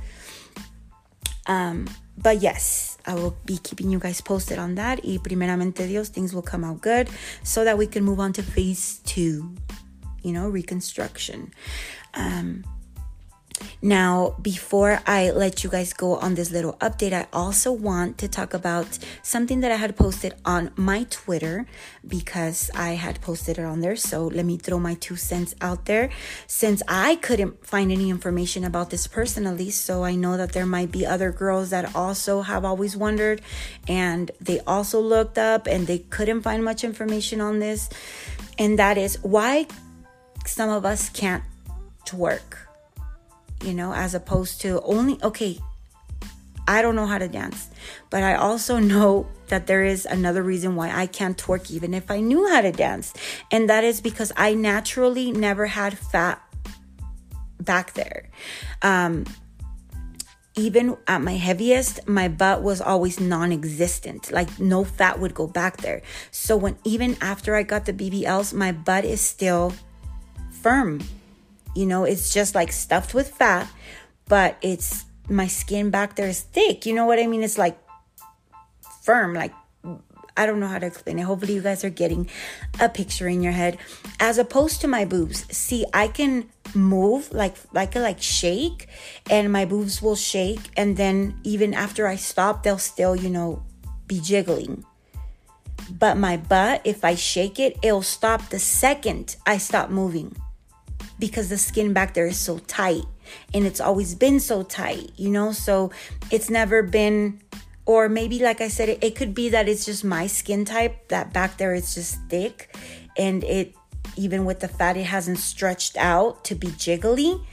Um, 1.46 1.86
but 2.16 2.40
yes, 2.40 2.96
I 3.04 3.14
will 3.14 3.36
be 3.44 3.58
keeping 3.58 3.90
you 3.90 3.98
guys 3.98 4.22
posted 4.22 4.58
on 4.58 4.76
that. 4.76 5.04
Y 5.04 5.18
primeramente 5.22 5.86
Dios, 5.86 6.08
things 6.08 6.32
will 6.32 6.40
come 6.40 6.64
out 6.64 6.80
good 6.80 7.10
so 7.42 7.64
that 7.64 7.76
we 7.76 7.86
can 7.86 8.02
move 8.02 8.18
on 8.18 8.32
to 8.32 8.42
phase 8.42 9.00
two, 9.04 9.54
you 10.22 10.32
know, 10.32 10.48
reconstruction. 10.48 11.52
Um, 12.14 12.64
now, 13.82 14.36
before 14.42 15.00
I 15.06 15.30
let 15.30 15.64
you 15.64 15.70
guys 15.70 15.92
go 15.92 16.16
on 16.16 16.34
this 16.34 16.50
little 16.50 16.74
update, 16.74 17.12
I 17.12 17.26
also 17.32 17.72
want 17.72 18.18
to 18.18 18.28
talk 18.28 18.54
about 18.54 18.98
something 19.22 19.60
that 19.60 19.70
I 19.70 19.76
had 19.76 19.96
posted 19.96 20.34
on 20.44 20.70
my 20.76 21.06
Twitter 21.10 21.66
because 22.06 22.70
I 22.74 22.90
had 22.90 23.20
posted 23.20 23.58
it 23.58 23.64
on 23.64 23.80
there. 23.80 23.96
So 23.96 24.26
let 24.26 24.44
me 24.44 24.56
throw 24.56 24.78
my 24.78 24.94
two 24.94 25.16
cents 25.16 25.54
out 25.60 25.86
there 25.86 26.10
since 26.46 26.82
I 26.88 27.16
couldn't 27.16 27.66
find 27.66 27.92
any 27.92 28.10
information 28.10 28.64
about 28.64 28.90
this 28.90 29.06
personally. 29.06 29.70
So 29.70 30.04
I 30.04 30.14
know 30.14 30.36
that 30.36 30.52
there 30.52 30.66
might 30.66 30.90
be 30.90 31.06
other 31.06 31.30
girls 31.30 31.70
that 31.70 31.94
also 31.94 32.42
have 32.42 32.64
always 32.64 32.96
wondered 32.96 33.40
and 33.88 34.30
they 34.40 34.60
also 34.60 35.00
looked 35.00 35.38
up 35.38 35.66
and 35.66 35.86
they 35.86 35.98
couldn't 35.98 36.42
find 36.42 36.64
much 36.64 36.84
information 36.84 37.40
on 37.40 37.58
this. 37.58 37.88
And 38.58 38.78
that 38.78 38.98
is 38.98 39.22
why 39.22 39.66
some 40.44 40.70
of 40.70 40.84
us 40.84 41.08
can't 41.10 41.44
twerk 42.06 42.65
you 43.62 43.74
know, 43.74 43.92
as 43.92 44.14
opposed 44.14 44.60
to 44.62 44.80
only, 44.82 45.18
okay, 45.22 45.58
I 46.68 46.82
don't 46.82 46.96
know 46.96 47.06
how 47.06 47.18
to 47.18 47.28
dance, 47.28 47.70
but 48.10 48.22
I 48.22 48.34
also 48.34 48.78
know 48.92 49.28
that 49.48 49.66
there 49.66 49.84
is 49.84 50.06
another 50.06 50.42
reason 50.42 50.74
why 50.74 50.90
I 50.90 51.06
can't 51.06 51.36
twerk 51.36 51.70
even 51.70 51.94
if 51.94 52.10
I 52.10 52.20
knew 52.20 52.48
how 52.48 52.60
to 52.60 52.72
dance. 52.72 53.14
And 53.50 53.70
that 53.70 53.84
is 53.84 54.00
because 54.00 54.32
I 54.36 54.54
naturally 54.54 55.30
never 55.32 55.66
had 55.66 55.96
fat 55.96 56.42
back 57.60 57.94
there. 57.94 58.28
Um, 58.82 59.24
even 60.56 60.96
at 61.06 61.20
my 61.20 61.36
heaviest, 61.36 62.08
my 62.08 62.28
butt 62.28 62.62
was 62.62 62.80
always 62.80 63.20
non 63.20 63.52
existent. 63.52 64.32
Like 64.32 64.58
no 64.58 64.84
fat 64.84 65.20
would 65.20 65.34
go 65.34 65.46
back 65.46 65.78
there. 65.78 66.02
So 66.30 66.56
when 66.56 66.78
even 66.82 67.16
after 67.20 67.54
I 67.54 67.62
got 67.62 67.84
the 67.84 67.92
BBLs, 67.92 68.54
my 68.54 68.72
butt 68.72 69.04
is 69.04 69.20
still 69.20 69.74
firm 70.50 71.00
you 71.76 71.86
know, 71.86 72.04
it's 72.04 72.32
just 72.32 72.54
like 72.54 72.72
stuffed 72.72 73.14
with 73.14 73.30
fat, 73.30 73.68
but 74.28 74.56
it's 74.62 75.04
my 75.28 75.46
skin 75.46 75.90
back 75.90 76.16
there 76.16 76.28
is 76.28 76.40
thick. 76.40 76.86
You 76.86 76.94
know 76.94 77.04
what 77.04 77.18
I 77.18 77.26
mean? 77.26 77.42
It's 77.42 77.58
like 77.58 77.78
firm, 79.02 79.34
like 79.34 79.52
I 80.36 80.46
don't 80.46 80.60
know 80.60 80.68
how 80.68 80.78
to 80.78 80.86
explain 80.86 81.18
it. 81.18 81.22
Hopefully, 81.22 81.54
you 81.54 81.62
guys 81.62 81.84
are 81.84 81.90
getting 81.90 82.28
a 82.80 82.88
picture 82.88 83.28
in 83.28 83.42
your 83.42 83.52
head. 83.52 83.78
As 84.20 84.38
opposed 84.38 84.80
to 84.82 84.88
my 84.88 85.04
boobs, 85.04 85.46
see, 85.54 85.84
I 85.92 86.08
can 86.08 86.48
move 86.74 87.32
like 87.32 87.56
like 87.72 87.94
a 87.96 88.00
like 88.00 88.22
shake, 88.22 88.88
and 89.30 89.52
my 89.52 89.64
boobs 89.64 90.00
will 90.00 90.16
shake, 90.16 90.60
and 90.76 90.96
then 90.96 91.38
even 91.44 91.74
after 91.74 92.06
I 92.06 92.16
stop, 92.16 92.62
they'll 92.62 92.78
still 92.78 93.16
you 93.16 93.30
know 93.30 93.62
be 94.06 94.20
jiggling. 94.20 94.84
But 95.90 96.16
my 96.16 96.36
butt, 96.36 96.82
if 96.84 97.04
I 97.04 97.14
shake 97.14 97.60
it, 97.60 97.78
it'll 97.82 98.02
stop 98.02 98.48
the 98.48 98.58
second 98.58 99.36
I 99.46 99.58
stop 99.58 99.88
moving 99.88 100.34
because 101.18 101.48
the 101.48 101.58
skin 101.58 101.92
back 101.92 102.14
there 102.14 102.26
is 102.26 102.38
so 102.38 102.58
tight 102.58 103.04
and 103.54 103.66
it's 103.66 103.80
always 103.80 104.14
been 104.14 104.40
so 104.40 104.62
tight, 104.62 105.10
you 105.16 105.30
know? 105.30 105.52
So 105.52 105.90
it's 106.30 106.50
never 106.50 106.82
been, 106.82 107.40
or 107.84 108.08
maybe 108.08 108.38
like 108.40 108.60
I 108.60 108.68
said, 108.68 108.88
it, 108.88 109.04
it 109.04 109.16
could 109.16 109.34
be 109.34 109.48
that 109.50 109.68
it's 109.68 109.84
just 109.84 110.04
my 110.04 110.26
skin 110.26 110.64
type, 110.64 111.08
that 111.08 111.32
back 111.32 111.56
there 111.56 111.74
is 111.74 111.94
just 111.94 112.18
thick 112.28 112.74
and 113.16 113.42
it, 113.44 113.74
even 114.16 114.44
with 114.44 114.60
the 114.60 114.68
fat, 114.68 114.96
it 114.96 115.04
hasn't 115.04 115.38
stretched 115.38 115.96
out 115.96 116.44
to 116.44 116.54
be 116.54 116.68
jiggly. 116.68 117.44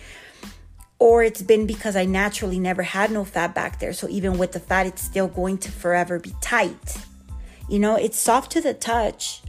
Or 1.00 1.22
it's 1.22 1.42
been 1.42 1.68
because 1.68 1.98
I 1.98 2.06
naturally 2.06 2.60
never 2.60 2.84
had 2.84 3.12
no 3.12 3.26
fat 3.26 3.54
back 3.54 3.80
there. 3.80 3.92
So 3.92 4.08
even 4.08 4.38
with 4.38 4.54
the 4.54 4.60
fat, 4.62 4.86
it's 4.86 5.02
still 5.02 5.28
going 5.28 5.58
to 5.58 5.72
forever 5.72 6.18
be 6.18 6.34
tight. 6.40 6.96
You 7.68 7.80
know, 7.80 7.96
it's 7.96 8.18
soft 8.18 8.54
to 8.54 8.62
the 8.62 8.74
touch. 8.74 9.42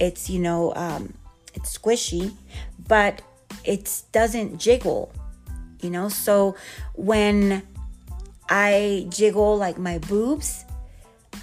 It's, 0.00 0.28
you 0.28 0.40
know, 0.40 0.74
um, 0.74 1.14
it's 1.54 1.78
squishy, 1.78 2.34
but 2.88 3.22
it 3.66 4.02
doesn't 4.12 4.58
jiggle, 4.58 5.12
you 5.80 5.90
know? 5.90 6.08
So 6.08 6.56
when 6.94 7.62
I 8.48 9.06
jiggle 9.10 9.56
like 9.56 9.78
my 9.78 9.98
boobs, 9.98 10.64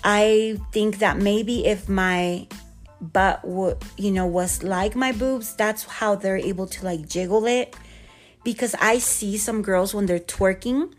I 0.04 0.60
think 0.72 1.00
that 1.00 1.18
maybe 1.18 1.66
if 1.66 1.88
my 1.88 2.48
butt 3.02 3.46
would, 3.46 3.78
you 3.98 4.12
know, 4.12 4.26
was 4.26 4.64
like 4.64 4.96
my 4.96 5.12
boobs, 5.12 5.56
that's 5.56 5.84
how 5.84 6.16
they're 6.16 6.38
able 6.38 6.68
to 6.68 6.86
like 6.86 7.08
jiggle 7.08 7.46
it. 7.46 7.76
Because 8.44 8.76
I 8.82 8.98
see 8.98 9.38
some 9.38 9.62
girls 9.62 9.94
when 9.94 10.06
they're 10.06 10.20
twerking 10.20 10.94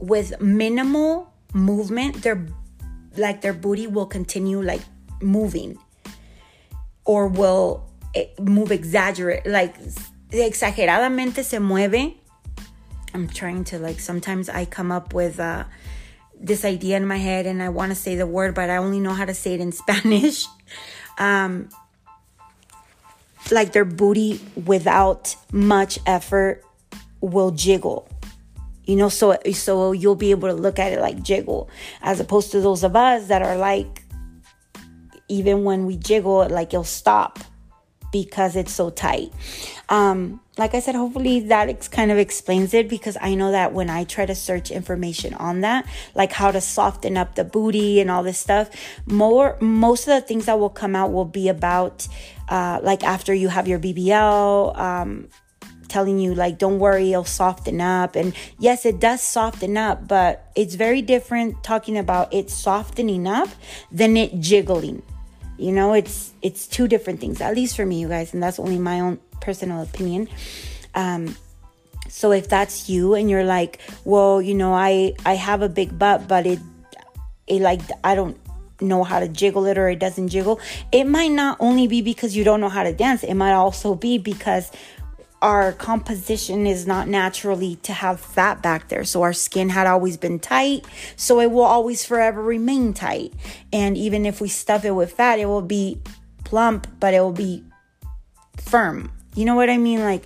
with 0.00 0.40
minimal 0.40 1.32
movement, 1.52 2.22
their 2.22 2.46
like 3.16 3.42
their 3.42 3.52
booty 3.52 3.86
will 3.86 4.06
continue 4.06 4.62
like 4.62 4.80
moving 5.20 5.78
or 7.04 7.28
will 7.28 7.91
move 8.38 8.72
exaggerate 8.72 9.46
like 9.46 9.76
exageradamente 10.30 11.44
se 11.44 11.58
mueve. 11.58 12.16
I'm 13.14 13.28
trying 13.28 13.64
to 13.64 13.78
like 13.78 14.00
sometimes 14.00 14.48
i 14.48 14.64
come 14.64 14.90
up 14.90 15.12
with 15.12 15.38
uh 15.38 15.64
this 16.40 16.64
idea 16.64 16.96
in 16.96 17.06
my 17.06 17.18
head 17.18 17.46
and 17.46 17.62
i 17.62 17.68
want 17.68 17.90
to 17.90 17.94
say 17.94 18.16
the 18.16 18.26
word 18.26 18.54
but 18.54 18.70
i 18.70 18.76
only 18.78 18.98
know 19.00 19.12
how 19.12 19.26
to 19.26 19.34
say 19.34 19.54
it 19.54 19.60
in 19.60 19.72
spanish. 19.82 20.46
Um 21.18 21.68
like 23.50 23.72
their 23.72 23.84
booty 23.84 24.40
without 24.64 25.36
much 25.52 25.98
effort 26.06 26.64
will 27.20 27.50
jiggle 27.50 28.08
you 28.84 28.96
know? 28.96 29.08
So 29.08 29.38
so 29.52 29.92
you'll 29.92 30.16
be 30.16 30.30
able 30.30 30.48
to 30.48 30.54
look 30.54 30.78
at 30.78 30.92
it 30.92 31.00
like 31.00 31.22
jiggle 31.22 31.68
as 32.02 32.20
opposed 32.20 32.50
to 32.52 32.60
those 32.60 32.82
of 32.82 32.96
us 32.96 33.28
that 33.28 33.42
are 33.42 33.56
like 33.56 34.02
even 35.28 35.64
when 35.64 35.86
we 35.86 35.96
jiggle 35.96 36.46
like 36.48 36.68
it'll 36.68 36.84
stop 36.84 37.38
because 38.12 38.54
it's 38.54 38.72
so 38.72 38.90
tight. 38.90 39.32
Um, 39.88 40.40
like 40.58 40.74
I 40.74 40.80
said, 40.80 40.94
hopefully 40.94 41.40
that 41.40 41.68
ex- 41.68 41.88
kind 41.88 42.12
of 42.12 42.18
explains 42.18 42.74
it 42.74 42.88
because 42.88 43.16
I 43.20 43.34
know 43.34 43.50
that 43.50 43.72
when 43.72 43.90
I 43.90 44.04
try 44.04 44.26
to 44.26 44.34
search 44.34 44.70
information 44.70 45.34
on 45.34 45.62
that, 45.62 45.86
like 46.14 46.32
how 46.32 46.50
to 46.50 46.60
soften 46.60 47.16
up 47.16 47.34
the 47.34 47.44
booty 47.44 48.00
and 48.00 48.10
all 48.10 48.22
this 48.22 48.38
stuff, 48.38 48.70
more 49.06 49.56
most 49.60 50.06
of 50.06 50.14
the 50.14 50.20
things 50.20 50.46
that 50.46 50.58
will 50.58 50.70
come 50.70 50.94
out 50.94 51.12
will 51.12 51.24
be 51.24 51.48
about 51.48 52.06
uh, 52.48 52.80
like 52.82 53.02
after 53.02 53.34
you 53.34 53.48
have 53.48 53.66
your 53.66 53.80
BBL. 53.80 54.78
Um, 54.78 55.28
telling 55.88 56.18
you 56.18 56.34
like 56.34 56.56
don't 56.56 56.78
worry 56.78 57.12
it'll 57.12 57.22
soften 57.22 57.78
up 57.78 58.16
and 58.16 58.32
yes 58.58 58.86
it 58.86 58.98
does 58.98 59.22
soften 59.22 59.76
up 59.76 60.08
but 60.08 60.50
it's 60.56 60.74
very 60.74 61.02
different 61.02 61.62
talking 61.62 61.98
about 61.98 62.32
it 62.32 62.48
softening 62.48 63.26
up 63.26 63.50
than 63.90 64.16
it 64.16 64.40
jiggling 64.40 65.02
you 65.62 65.72
know, 65.72 65.94
it's 65.94 66.32
it's 66.42 66.66
two 66.66 66.88
different 66.88 67.20
things, 67.20 67.40
at 67.40 67.54
least 67.54 67.76
for 67.76 67.86
me, 67.86 68.00
you 68.00 68.08
guys, 68.08 68.34
and 68.34 68.42
that's 68.42 68.58
only 68.58 68.78
my 68.78 69.00
own 69.00 69.18
personal 69.40 69.82
opinion. 69.82 70.28
Um, 70.94 71.36
so 72.08 72.32
if 72.32 72.48
that's 72.48 72.88
you 72.90 73.14
and 73.14 73.30
you're 73.30 73.44
like, 73.44 73.80
well, 74.04 74.42
you 74.42 74.54
know, 74.54 74.74
I 74.74 75.14
I 75.24 75.34
have 75.34 75.62
a 75.62 75.68
big 75.68 75.98
butt, 75.98 76.26
but 76.26 76.46
it 76.46 76.58
it 77.46 77.62
like 77.62 77.80
I 78.02 78.14
don't 78.14 78.36
know 78.80 79.04
how 79.04 79.20
to 79.20 79.28
jiggle 79.28 79.66
it 79.66 79.78
or 79.78 79.88
it 79.88 80.00
doesn't 80.00 80.28
jiggle. 80.28 80.58
It 80.90 81.04
might 81.04 81.30
not 81.30 81.56
only 81.60 81.86
be 81.86 82.02
because 82.02 82.36
you 82.36 82.42
don't 82.42 82.60
know 82.60 82.68
how 82.68 82.82
to 82.82 82.92
dance, 82.92 83.22
it 83.22 83.34
might 83.34 83.52
also 83.52 83.94
be 83.94 84.18
because 84.18 84.70
our 85.42 85.72
composition 85.72 86.66
is 86.68 86.86
not 86.86 87.08
naturally 87.08 87.76
to 87.82 87.92
have 87.92 88.20
fat 88.20 88.62
back 88.62 88.88
there. 88.88 89.04
So 89.04 89.22
our 89.22 89.32
skin 89.32 89.68
had 89.68 89.88
always 89.88 90.16
been 90.16 90.38
tight. 90.38 90.86
So 91.16 91.40
it 91.40 91.50
will 91.50 91.64
always 91.64 92.04
forever 92.04 92.40
remain 92.40 92.94
tight. 92.94 93.34
And 93.72 93.98
even 93.98 94.24
if 94.24 94.40
we 94.40 94.48
stuff 94.48 94.84
it 94.84 94.92
with 94.92 95.12
fat, 95.12 95.40
it 95.40 95.46
will 95.46 95.60
be 95.60 96.00
plump, 96.44 96.86
but 97.00 97.12
it 97.12 97.20
will 97.20 97.32
be 97.32 97.64
firm. 98.56 99.10
You 99.34 99.44
know 99.44 99.56
what 99.56 99.68
I 99.68 99.78
mean? 99.78 100.00
Like, 100.00 100.24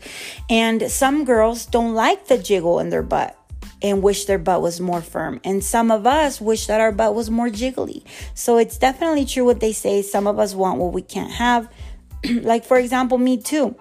and 0.51 0.91
some 0.91 1.25
girls 1.25 1.65
don't 1.65 1.95
like 1.95 2.27
the 2.27 2.37
jiggle 2.37 2.79
in 2.79 2.91
their 2.91 3.03
butt 3.03 3.39
and 3.81 4.03
wish 4.03 4.27
their 4.27 4.39
butt 4.39 4.61
was 4.61 4.81
more 4.81 5.01
firm. 5.01 5.41
And 5.45 5.65
some 5.65 5.91
of 5.91 6.07
us 6.07 6.43
wish 6.43 6.67
that 6.67 6.81
our 6.81 6.93
butt 6.93 7.15
was 7.15 7.31
more 7.31 7.49
jiggly. 7.49 8.03
So 8.35 8.59
it's 8.59 8.77
definitely 8.77 9.25
true 9.25 9.45
what 9.47 9.61
they 9.61 9.73
say. 9.73 10.03
Some 10.03 10.27
of 10.27 10.39
us 10.39 10.55
want 10.55 10.79
what 10.79 10.93
we 10.93 11.03
can't 11.03 11.33
have. 11.33 11.71
like, 12.43 12.65
for 12.65 12.77
example, 12.77 13.17
me 13.17 13.41
too. 13.41 13.77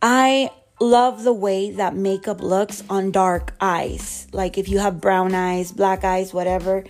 I 0.00 0.50
love 0.80 1.24
the 1.24 1.32
way 1.32 1.72
that 1.72 1.94
makeup 1.94 2.40
looks 2.40 2.84
on 2.88 3.10
dark 3.10 3.54
eyes. 3.60 4.28
Like 4.32 4.58
if 4.58 4.68
you 4.68 4.78
have 4.78 5.00
brown 5.00 5.34
eyes, 5.34 5.72
black 5.72 6.04
eyes, 6.04 6.32
whatever, 6.32 6.84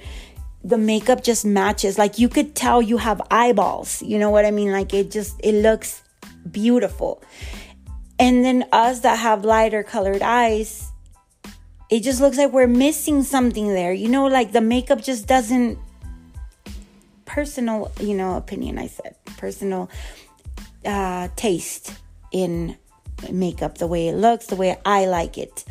the 0.62 0.78
makeup 0.78 1.22
just 1.22 1.44
matches. 1.44 1.98
Like 1.98 2.18
you 2.18 2.28
could 2.28 2.54
tell 2.54 2.82
you 2.82 2.98
have 2.98 3.20
eyeballs. 3.30 4.02
You 4.02 4.18
know 4.18 4.30
what 4.30 4.44
I 4.44 4.50
mean? 4.50 4.72
Like 4.72 4.92
it 4.92 5.10
just 5.10 5.40
it 5.42 5.62
looks 5.62 6.02
beautiful. 6.50 7.22
And 8.18 8.44
then 8.44 8.66
us 8.72 9.00
that 9.00 9.18
have 9.18 9.44
lighter 9.44 9.82
colored 9.82 10.22
eyes, 10.22 10.90
it 11.88 12.00
just 12.00 12.20
looks 12.20 12.36
like 12.36 12.52
we're 12.52 12.66
missing 12.66 13.22
something 13.22 13.68
there. 13.68 13.92
You 13.92 14.08
know, 14.08 14.26
like 14.26 14.52
the 14.52 14.60
makeup 14.60 15.00
just 15.00 15.26
doesn't 15.26 15.78
personal, 17.24 17.92
you 18.00 18.14
know, 18.14 18.36
opinion 18.36 18.78
I 18.78 18.88
said. 18.88 19.16
Personal 19.38 19.88
uh 20.84 21.28
taste 21.36 21.94
in 22.32 22.76
makeup 23.30 23.78
the 23.78 23.86
way 23.86 24.08
it 24.08 24.14
looks, 24.14 24.46
the 24.46 24.56
way 24.56 24.76
I 24.84 25.06
like 25.06 25.38
it. 25.38 25.64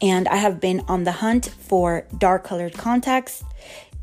And 0.00 0.26
I 0.28 0.36
have 0.36 0.60
been 0.60 0.80
on 0.88 1.04
the 1.04 1.12
hunt 1.12 1.46
for 1.46 2.06
dark 2.18 2.44
colored 2.44 2.74
contacts, 2.74 3.44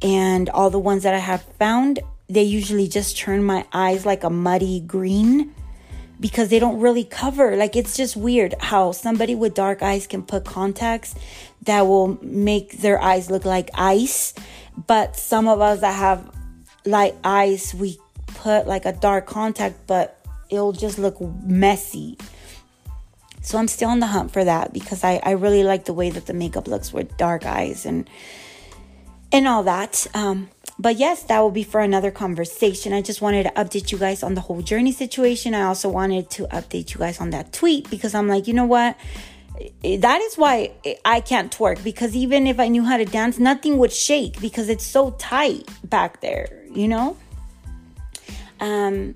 and 0.02 0.50
all 0.50 0.70
the 0.70 0.80
ones 0.80 1.04
that 1.04 1.14
I 1.14 1.20
have 1.20 1.42
found, 1.60 2.00
they 2.30 2.44
usually 2.44 2.88
just 2.88 3.18
turn 3.18 3.44
my 3.44 3.66
eyes 3.74 4.06
like 4.06 4.24
a 4.24 4.30
muddy 4.30 4.80
green 4.80 5.54
because 6.20 6.50
they 6.50 6.60
don't 6.60 6.80
really 6.80 7.04
cover. 7.04 7.56
Like 7.56 7.76
it's 7.76 7.96
just 7.98 8.16
weird 8.16 8.56
how 8.60 8.92
somebody 8.92 9.36
with 9.36 9.54
dark 9.54 9.82
eyes 9.82 10.08
can 10.08 10.24
put 10.24 10.46
contacts 10.46 11.16
that 11.64 11.82
will 11.82 12.18
make 12.24 12.80
their 12.80 13.02
eyes 13.02 13.30
look 13.30 13.46
like 13.46 13.70
ice, 13.74 14.34
but 14.88 15.16
some 15.16 15.48
of 15.48 15.60
us 15.60 15.82
that 15.82 15.96
have 15.96 16.30
light 16.86 17.16
eyes, 17.24 17.74
we 17.74 17.98
put 18.28 18.68
like 18.68 18.86
a 18.86 18.94
dark 18.94 19.26
contact, 19.28 19.76
but 19.88 20.19
it'll 20.50 20.74
just 20.74 21.00
look 21.00 21.20
messy. 21.44 22.18
So 23.42 23.58
I'm 23.58 23.68
still 23.68 23.90
on 23.90 24.00
the 24.00 24.08
hunt 24.08 24.32
for 24.32 24.44
that 24.44 24.74
because 24.74 25.04
I, 25.04 25.20
I 25.24 25.32
really 25.32 25.64
like 25.64 25.86
the 25.86 25.94
way 25.94 26.10
that 26.10 26.26
the 26.26 26.34
makeup 26.34 26.68
looks 26.68 26.92
with 26.92 27.16
dark 27.18 27.46
eyes 27.46 27.86
and 27.86 28.10
and 29.32 29.48
all 29.48 29.64
that. 29.64 30.08
Um, 30.14 30.50
but 30.80 30.96
yes, 30.98 31.24
that 31.24 31.40
will 31.40 31.52
be 31.52 31.64
for 31.64 31.82
another 31.82 32.10
conversation. 32.10 32.94
I 32.94 33.02
just 33.02 33.22
wanted 33.22 33.44
to 33.44 33.52
update 33.52 33.92
you 33.92 33.98
guys 33.98 34.24
on 34.24 34.34
the 34.34 34.42
whole 34.42 34.62
journey 34.62 34.92
situation. 34.92 35.54
I 35.54 35.64
also 35.64 35.90
wanted 35.90 36.30
to 36.32 36.48
update 36.48 36.94
you 36.94 37.00
guys 37.00 37.20
on 37.20 37.30
that 37.30 37.54
tweet 37.54 37.90
because 37.90 38.16
I'm 38.16 38.28
like, 38.28 38.48
you 38.48 38.54
know 38.54 38.66
what? 38.66 38.98
That 39.84 40.22
is 40.22 40.36
why 40.36 40.72
I 41.04 41.20
can't 41.20 41.56
twerk 41.56 41.84
because 41.84 42.16
even 42.16 42.48
if 42.48 42.60
I 42.60 42.70
knew 42.70 42.84
how 42.84 42.98
to 42.98 43.06
dance, 43.06 43.38
nothing 43.38 43.78
would 43.78 43.92
shake 43.92 44.40
because 44.40 44.70
it's 44.70 44.86
so 44.86 45.12
tight 45.12 45.68
back 45.84 46.22
there, 46.22 46.64
you 46.72 46.88
know? 46.88 47.18
Um, 48.62 49.16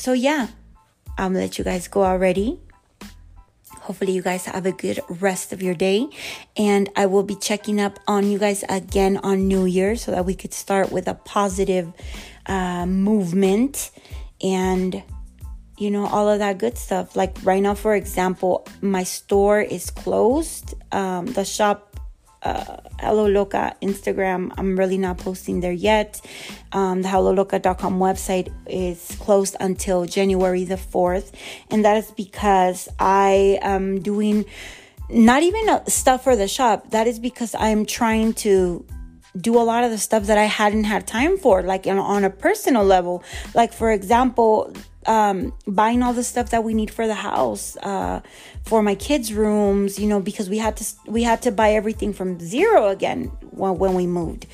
so, 0.00 0.14
yeah, 0.14 0.48
I'm 1.18 1.34
gonna 1.34 1.44
let 1.44 1.58
you 1.58 1.64
guys 1.64 1.86
go 1.88 2.02
already. 2.02 2.58
Hopefully, 3.80 4.12
you 4.12 4.22
guys 4.22 4.46
have 4.46 4.64
a 4.64 4.72
good 4.72 5.00
rest 5.08 5.52
of 5.52 5.60
your 5.60 5.74
day. 5.74 6.08
And 6.56 6.88
I 6.96 7.04
will 7.04 7.22
be 7.22 7.34
checking 7.34 7.78
up 7.78 7.98
on 8.08 8.30
you 8.30 8.38
guys 8.38 8.64
again 8.70 9.18
on 9.18 9.46
New 9.46 9.66
Year 9.66 9.96
so 9.96 10.10
that 10.12 10.24
we 10.24 10.34
could 10.34 10.54
start 10.54 10.90
with 10.90 11.06
a 11.06 11.14
positive 11.14 11.92
uh, 12.46 12.86
movement 12.86 13.90
and, 14.42 15.02
you 15.76 15.90
know, 15.90 16.06
all 16.06 16.30
of 16.30 16.38
that 16.38 16.56
good 16.56 16.78
stuff. 16.78 17.14
Like 17.14 17.36
right 17.42 17.62
now, 17.62 17.74
for 17.74 17.94
example, 17.94 18.66
my 18.80 19.02
store 19.02 19.60
is 19.60 19.90
closed. 19.90 20.74
Um, 20.92 21.26
the 21.26 21.44
shop 21.44 21.89
uh, 22.42 22.76
Hello 23.00 23.26
Loca 23.26 23.74
Instagram. 23.82 24.52
I'm 24.56 24.76
really 24.76 24.98
not 24.98 25.18
posting 25.18 25.60
there 25.60 25.72
yet. 25.72 26.20
Um, 26.72 27.02
the 27.02 27.08
HelloLoca.com 27.08 27.98
website 27.98 28.52
is 28.66 29.16
closed 29.20 29.56
until 29.60 30.04
January 30.04 30.64
the 30.64 30.76
4th, 30.76 31.32
and 31.70 31.84
that 31.84 31.96
is 31.96 32.10
because 32.12 32.88
I 32.98 33.58
am 33.62 34.00
doing 34.00 34.44
not 35.08 35.42
even 35.42 35.80
stuff 35.86 36.24
for 36.24 36.36
the 36.36 36.48
shop. 36.48 36.90
That 36.90 37.06
is 37.06 37.18
because 37.18 37.54
I'm 37.54 37.84
trying 37.84 38.34
to 38.34 38.84
do 39.36 39.58
a 39.58 39.62
lot 39.62 39.84
of 39.84 39.90
the 39.90 39.98
stuff 39.98 40.24
that 40.24 40.38
I 40.38 40.44
hadn't 40.44 40.84
had 40.84 41.06
time 41.06 41.36
for, 41.38 41.62
like 41.62 41.86
on 41.86 42.24
a 42.24 42.30
personal 42.30 42.84
level. 42.84 43.22
Like, 43.54 43.72
for 43.72 43.90
example, 43.90 44.72
um, 45.06 45.52
buying 45.66 46.02
all 46.02 46.12
the 46.12 46.24
stuff 46.24 46.50
that 46.50 46.62
we 46.62 46.74
need 46.74 46.90
for 46.90 47.06
the 47.06 47.14
house, 47.14 47.76
uh, 47.78 48.20
for 48.64 48.82
my 48.82 48.94
kids' 48.94 49.32
rooms, 49.32 49.98
you 49.98 50.06
know, 50.06 50.20
because 50.20 50.50
we 50.50 50.58
had 50.58 50.76
to 50.76 50.84
we 51.06 51.22
had 51.22 51.42
to 51.42 51.50
buy 51.50 51.72
everything 51.72 52.12
from 52.12 52.38
zero 52.38 52.88
again 52.88 53.24
when, 53.50 53.78
when 53.78 53.94
we 53.94 54.06
moved. 54.06 54.46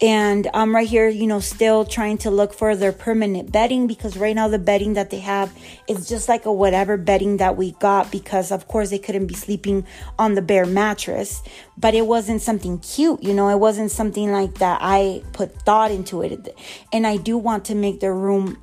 And 0.00 0.48
I'm 0.52 0.74
right 0.74 0.88
here, 0.88 1.08
you 1.08 1.28
know, 1.28 1.38
still 1.38 1.84
trying 1.84 2.18
to 2.18 2.30
look 2.32 2.52
for 2.52 2.74
their 2.74 2.90
permanent 2.90 3.52
bedding 3.52 3.86
because 3.86 4.16
right 4.16 4.34
now 4.34 4.48
the 4.48 4.58
bedding 4.58 4.94
that 4.94 5.10
they 5.10 5.20
have 5.20 5.56
is 5.86 6.08
just 6.08 6.28
like 6.28 6.44
a 6.44 6.52
whatever 6.52 6.96
bedding 6.96 7.36
that 7.36 7.56
we 7.56 7.70
got 7.72 8.10
because 8.10 8.50
of 8.50 8.66
course 8.66 8.90
they 8.90 8.98
couldn't 8.98 9.28
be 9.28 9.34
sleeping 9.34 9.86
on 10.18 10.34
the 10.34 10.42
bare 10.42 10.66
mattress, 10.66 11.40
but 11.78 11.94
it 11.94 12.06
wasn't 12.06 12.42
something 12.42 12.80
cute, 12.80 13.22
you 13.22 13.32
know, 13.32 13.48
it 13.48 13.60
wasn't 13.60 13.92
something 13.92 14.32
like 14.32 14.54
that 14.54 14.78
I 14.82 15.22
put 15.32 15.62
thought 15.62 15.92
into 15.92 16.22
it. 16.22 16.52
And 16.92 17.06
I 17.06 17.16
do 17.16 17.38
want 17.38 17.64
to 17.66 17.76
make 17.76 18.00
their 18.00 18.14
room 18.14 18.58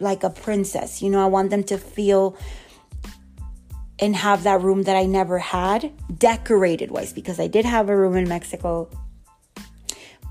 like 0.00 0.22
a 0.22 0.30
princess. 0.30 1.02
You 1.02 1.10
know, 1.10 1.22
I 1.22 1.26
want 1.26 1.50
them 1.50 1.64
to 1.64 1.78
feel 1.78 2.36
and 3.98 4.14
have 4.14 4.44
that 4.44 4.60
room 4.60 4.84
that 4.84 4.96
I 4.96 5.06
never 5.06 5.38
had 5.38 5.92
decorated 6.16 6.90
wise 6.90 7.12
because 7.12 7.40
I 7.40 7.48
did 7.48 7.64
have 7.64 7.88
a 7.88 7.96
room 7.96 8.16
in 8.16 8.28
Mexico 8.28 8.88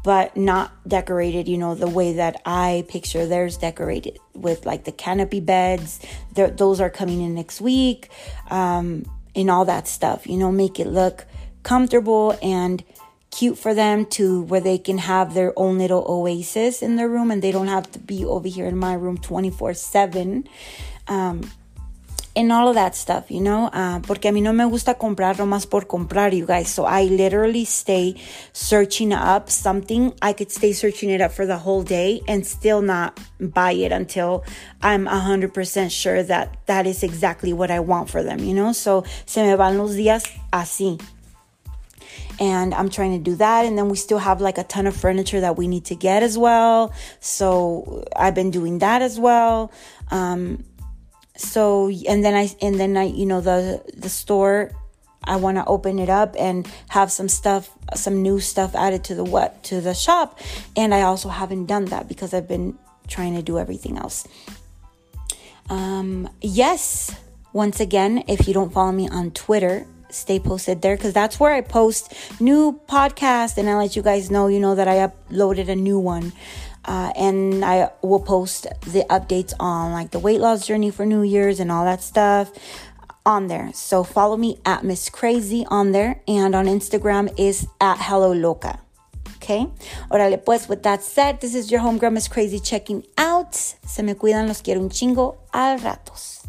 but 0.08 0.38
not 0.38 0.72
decorated, 0.88 1.50
you 1.50 1.58
know, 1.58 1.76
the 1.76 1.86
way 1.86 2.14
that 2.14 2.42
I 2.46 2.86
picture 2.88 3.26
theirs 3.26 3.58
decorated 3.58 4.18
with 4.34 4.66
like 4.66 4.86
the 4.86 4.94
canopy 4.94 5.42
beds. 5.42 6.00
They're, 6.34 6.50
those 6.50 6.80
are 6.80 6.90
coming 6.90 7.20
in 7.20 7.36
next 7.36 7.60
week, 7.60 8.10
um, 8.50 9.04
and 9.36 9.52
all 9.52 9.66
that 9.66 9.86
stuff, 9.86 10.26
you 10.26 10.38
know, 10.38 10.50
make 10.50 10.80
it 10.80 10.88
look 10.88 11.26
comfortable 11.64 12.40
and 12.42 12.86
cute 13.38 13.56
for 13.56 13.76
them 13.76 14.04
to 14.04 14.42
where 14.44 14.60
they 14.60 14.80
can 14.80 14.98
have 14.98 15.36
their 15.36 15.54
own 15.56 15.78
little 15.78 16.04
oasis 16.10 16.82
in 16.82 16.96
their 16.96 17.08
room 17.08 17.30
and 17.30 17.44
they 17.44 17.52
don't 17.52 17.68
have 17.68 17.90
to 17.92 18.00
be 18.00 18.26
over 18.26 18.48
here 18.48 18.66
in 18.66 18.76
my 18.76 18.94
room 18.94 19.16
24 19.16 19.76
7 19.76 20.44
um, 21.08 21.42
and 22.36 22.52
all 22.52 22.68
of 22.68 22.76
that 22.76 22.96
stuff, 22.96 23.32
you 23.32 23.42
know, 23.42 23.66
uh, 23.74 24.00
porque 24.00 24.26
a 24.26 24.32
mí 24.32 24.42
no 24.44 24.54
me 24.54 24.64
gusta 24.66 24.96
comprar 24.96 25.38
nomás 25.38 25.68
por 25.68 25.86
comprar, 25.86 26.34
you 26.36 26.46
guys. 26.46 26.70
So 26.70 26.86
I 26.86 27.06
literally 27.06 27.66
stay 27.66 28.16
searching 28.54 29.12
up 29.12 29.50
something. 29.50 30.14
I 30.22 30.34
could 30.34 30.52
stay 30.52 30.72
searching 30.72 31.10
it 31.10 31.20
up 31.20 31.32
for 31.32 31.48
the 31.48 31.58
whole 31.58 31.82
day 31.82 32.22
and 32.28 32.46
still 32.46 32.84
not 32.84 33.20
buy 33.40 33.72
it 33.72 33.92
until 33.92 34.44
I'm 34.84 35.06
100% 35.08 35.90
sure 35.90 36.22
that 36.24 36.58
that 36.68 36.86
is 36.86 37.02
exactly 37.02 37.54
what 37.54 37.72
I 37.72 37.80
want 37.80 38.12
for 38.12 38.22
them, 38.22 38.40
you 38.40 38.54
know. 38.54 38.72
So 38.72 39.04
se 39.26 39.42
me 39.42 39.56
van 39.56 39.80
los 39.80 39.96
días 39.96 40.24
así 40.52 41.00
and 42.40 42.74
I'm 42.74 42.90
trying 42.90 43.18
to 43.18 43.24
do 43.24 43.36
that. 43.38 43.66
And 43.66 43.78
then 43.78 43.90
we 43.90 43.98
still 43.98 44.20
have 44.20 44.42
like 44.42 44.58
a 44.58 44.64
ton 44.64 44.88
of 44.88 44.96
furniture 44.96 45.42
that 45.42 45.58
we 45.58 45.68
need 45.68 45.86
to 45.86 45.96
get 45.96 46.24
as 46.24 46.38
well. 46.38 46.94
So 47.20 48.06
I've 48.16 48.36
been 48.36 48.52
doing 48.52 48.80
that 48.80 49.02
as 49.02 49.20
well. 49.20 49.72
Um, 50.12 50.64
so 51.38 51.90
and 52.08 52.26
then 52.26 52.34
I 52.34 52.50
and 52.62 52.80
then 52.80 52.98
I 52.98 53.04
you 53.04 53.26
know 53.26 53.42
the 53.42 53.82
the 53.96 54.10
store 54.10 54.72
I 55.24 55.36
want 55.36 55.58
to 55.58 55.66
open 55.66 56.00
it 56.00 56.10
up 56.10 56.36
and 56.38 56.68
have 56.90 57.12
some 57.12 57.30
stuff 57.30 57.70
some 57.96 58.22
new 58.22 58.40
stuff 58.40 58.76
added 58.76 59.04
to 59.06 59.16
the 59.16 59.24
what 59.24 59.64
to 59.66 59.80
the 59.80 59.94
shop 59.94 60.40
and 60.76 60.94
I 60.94 61.04
also 61.04 61.30
haven't 61.30 61.68
done 61.68 61.86
that 61.86 62.08
because 62.08 62.34
I've 62.34 62.48
been 62.48 62.78
trying 63.08 63.36
to 63.36 63.42
do 63.42 63.60
everything 63.60 63.98
else. 63.98 64.28
Um 65.70 66.30
yes, 66.42 67.16
once 67.54 67.80
again, 67.80 68.24
if 68.28 68.48
you 68.48 68.54
don't 68.54 68.74
follow 68.74 68.92
me 68.92 69.08
on 69.08 69.32
Twitter, 69.32 69.86
stay 70.10 70.40
posted 70.40 70.82
there 70.82 70.96
because 70.96 71.14
that's 71.14 71.40
where 71.40 71.54
I 71.54 71.62
post 71.62 72.14
new 72.40 72.80
podcasts 72.88 73.58
and 73.58 73.70
I 73.70 73.76
let 73.76 73.96
you 73.96 74.02
guys 74.02 74.32
know, 74.32 74.48
you 74.48 74.60
know, 74.60 74.76
that 74.76 74.88
I 74.88 75.08
uploaded 75.08 75.70
a 75.70 75.76
new 75.76 76.00
one. 76.00 76.34
Uh, 76.86 77.12
and 77.18 77.66
I 77.66 77.92
will 78.02 78.22
post 78.22 78.66
the 78.82 79.06
updates 79.10 79.54
on 79.60 79.92
like 79.92 80.12
the 80.12 80.20
weight 80.20 80.40
loss 80.40 80.66
journey 80.66 80.90
for 80.90 81.06
New 81.06 81.22
Year's 81.22 81.60
and 81.60 81.70
all 81.70 81.84
that 81.84 82.02
stuff 82.02 82.50
on 83.28 83.48
there. 83.48 83.72
So 83.74 84.04
follow 84.04 84.38
me 84.38 84.58
at 84.66 84.84
Miss 84.84 85.10
Crazy 85.10 85.66
on 85.70 85.92
there, 85.92 86.22
and 86.28 86.56
on 86.56 86.66
Instagram 86.66 87.32
is 87.38 87.68
at 87.82 87.98
Hello 88.00 88.32
Loca. 88.32 88.80
Okay? 89.36 89.68
Órale, 90.10 90.44
pues, 90.44 90.68
with 90.70 90.84
that 90.84 91.04
said, 91.04 91.42
this 91.42 91.54
is 91.54 91.70
your 91.70 91.82
homegirl 91.82 92.14
Miss 92.14 92.28
Crazy 92.28 92.60
checking 92.60 93.06
out. 93.18 93.54
Se 93.54 94.02
me 94.02 94.16
cuidan, 94.16 94.48
los 94.48 94.62
quiero 94.62 94.80
un 94.80 94.90
chingo. 94.90 95.36
Al 95.54 95.78
ratos. 95.80 96.47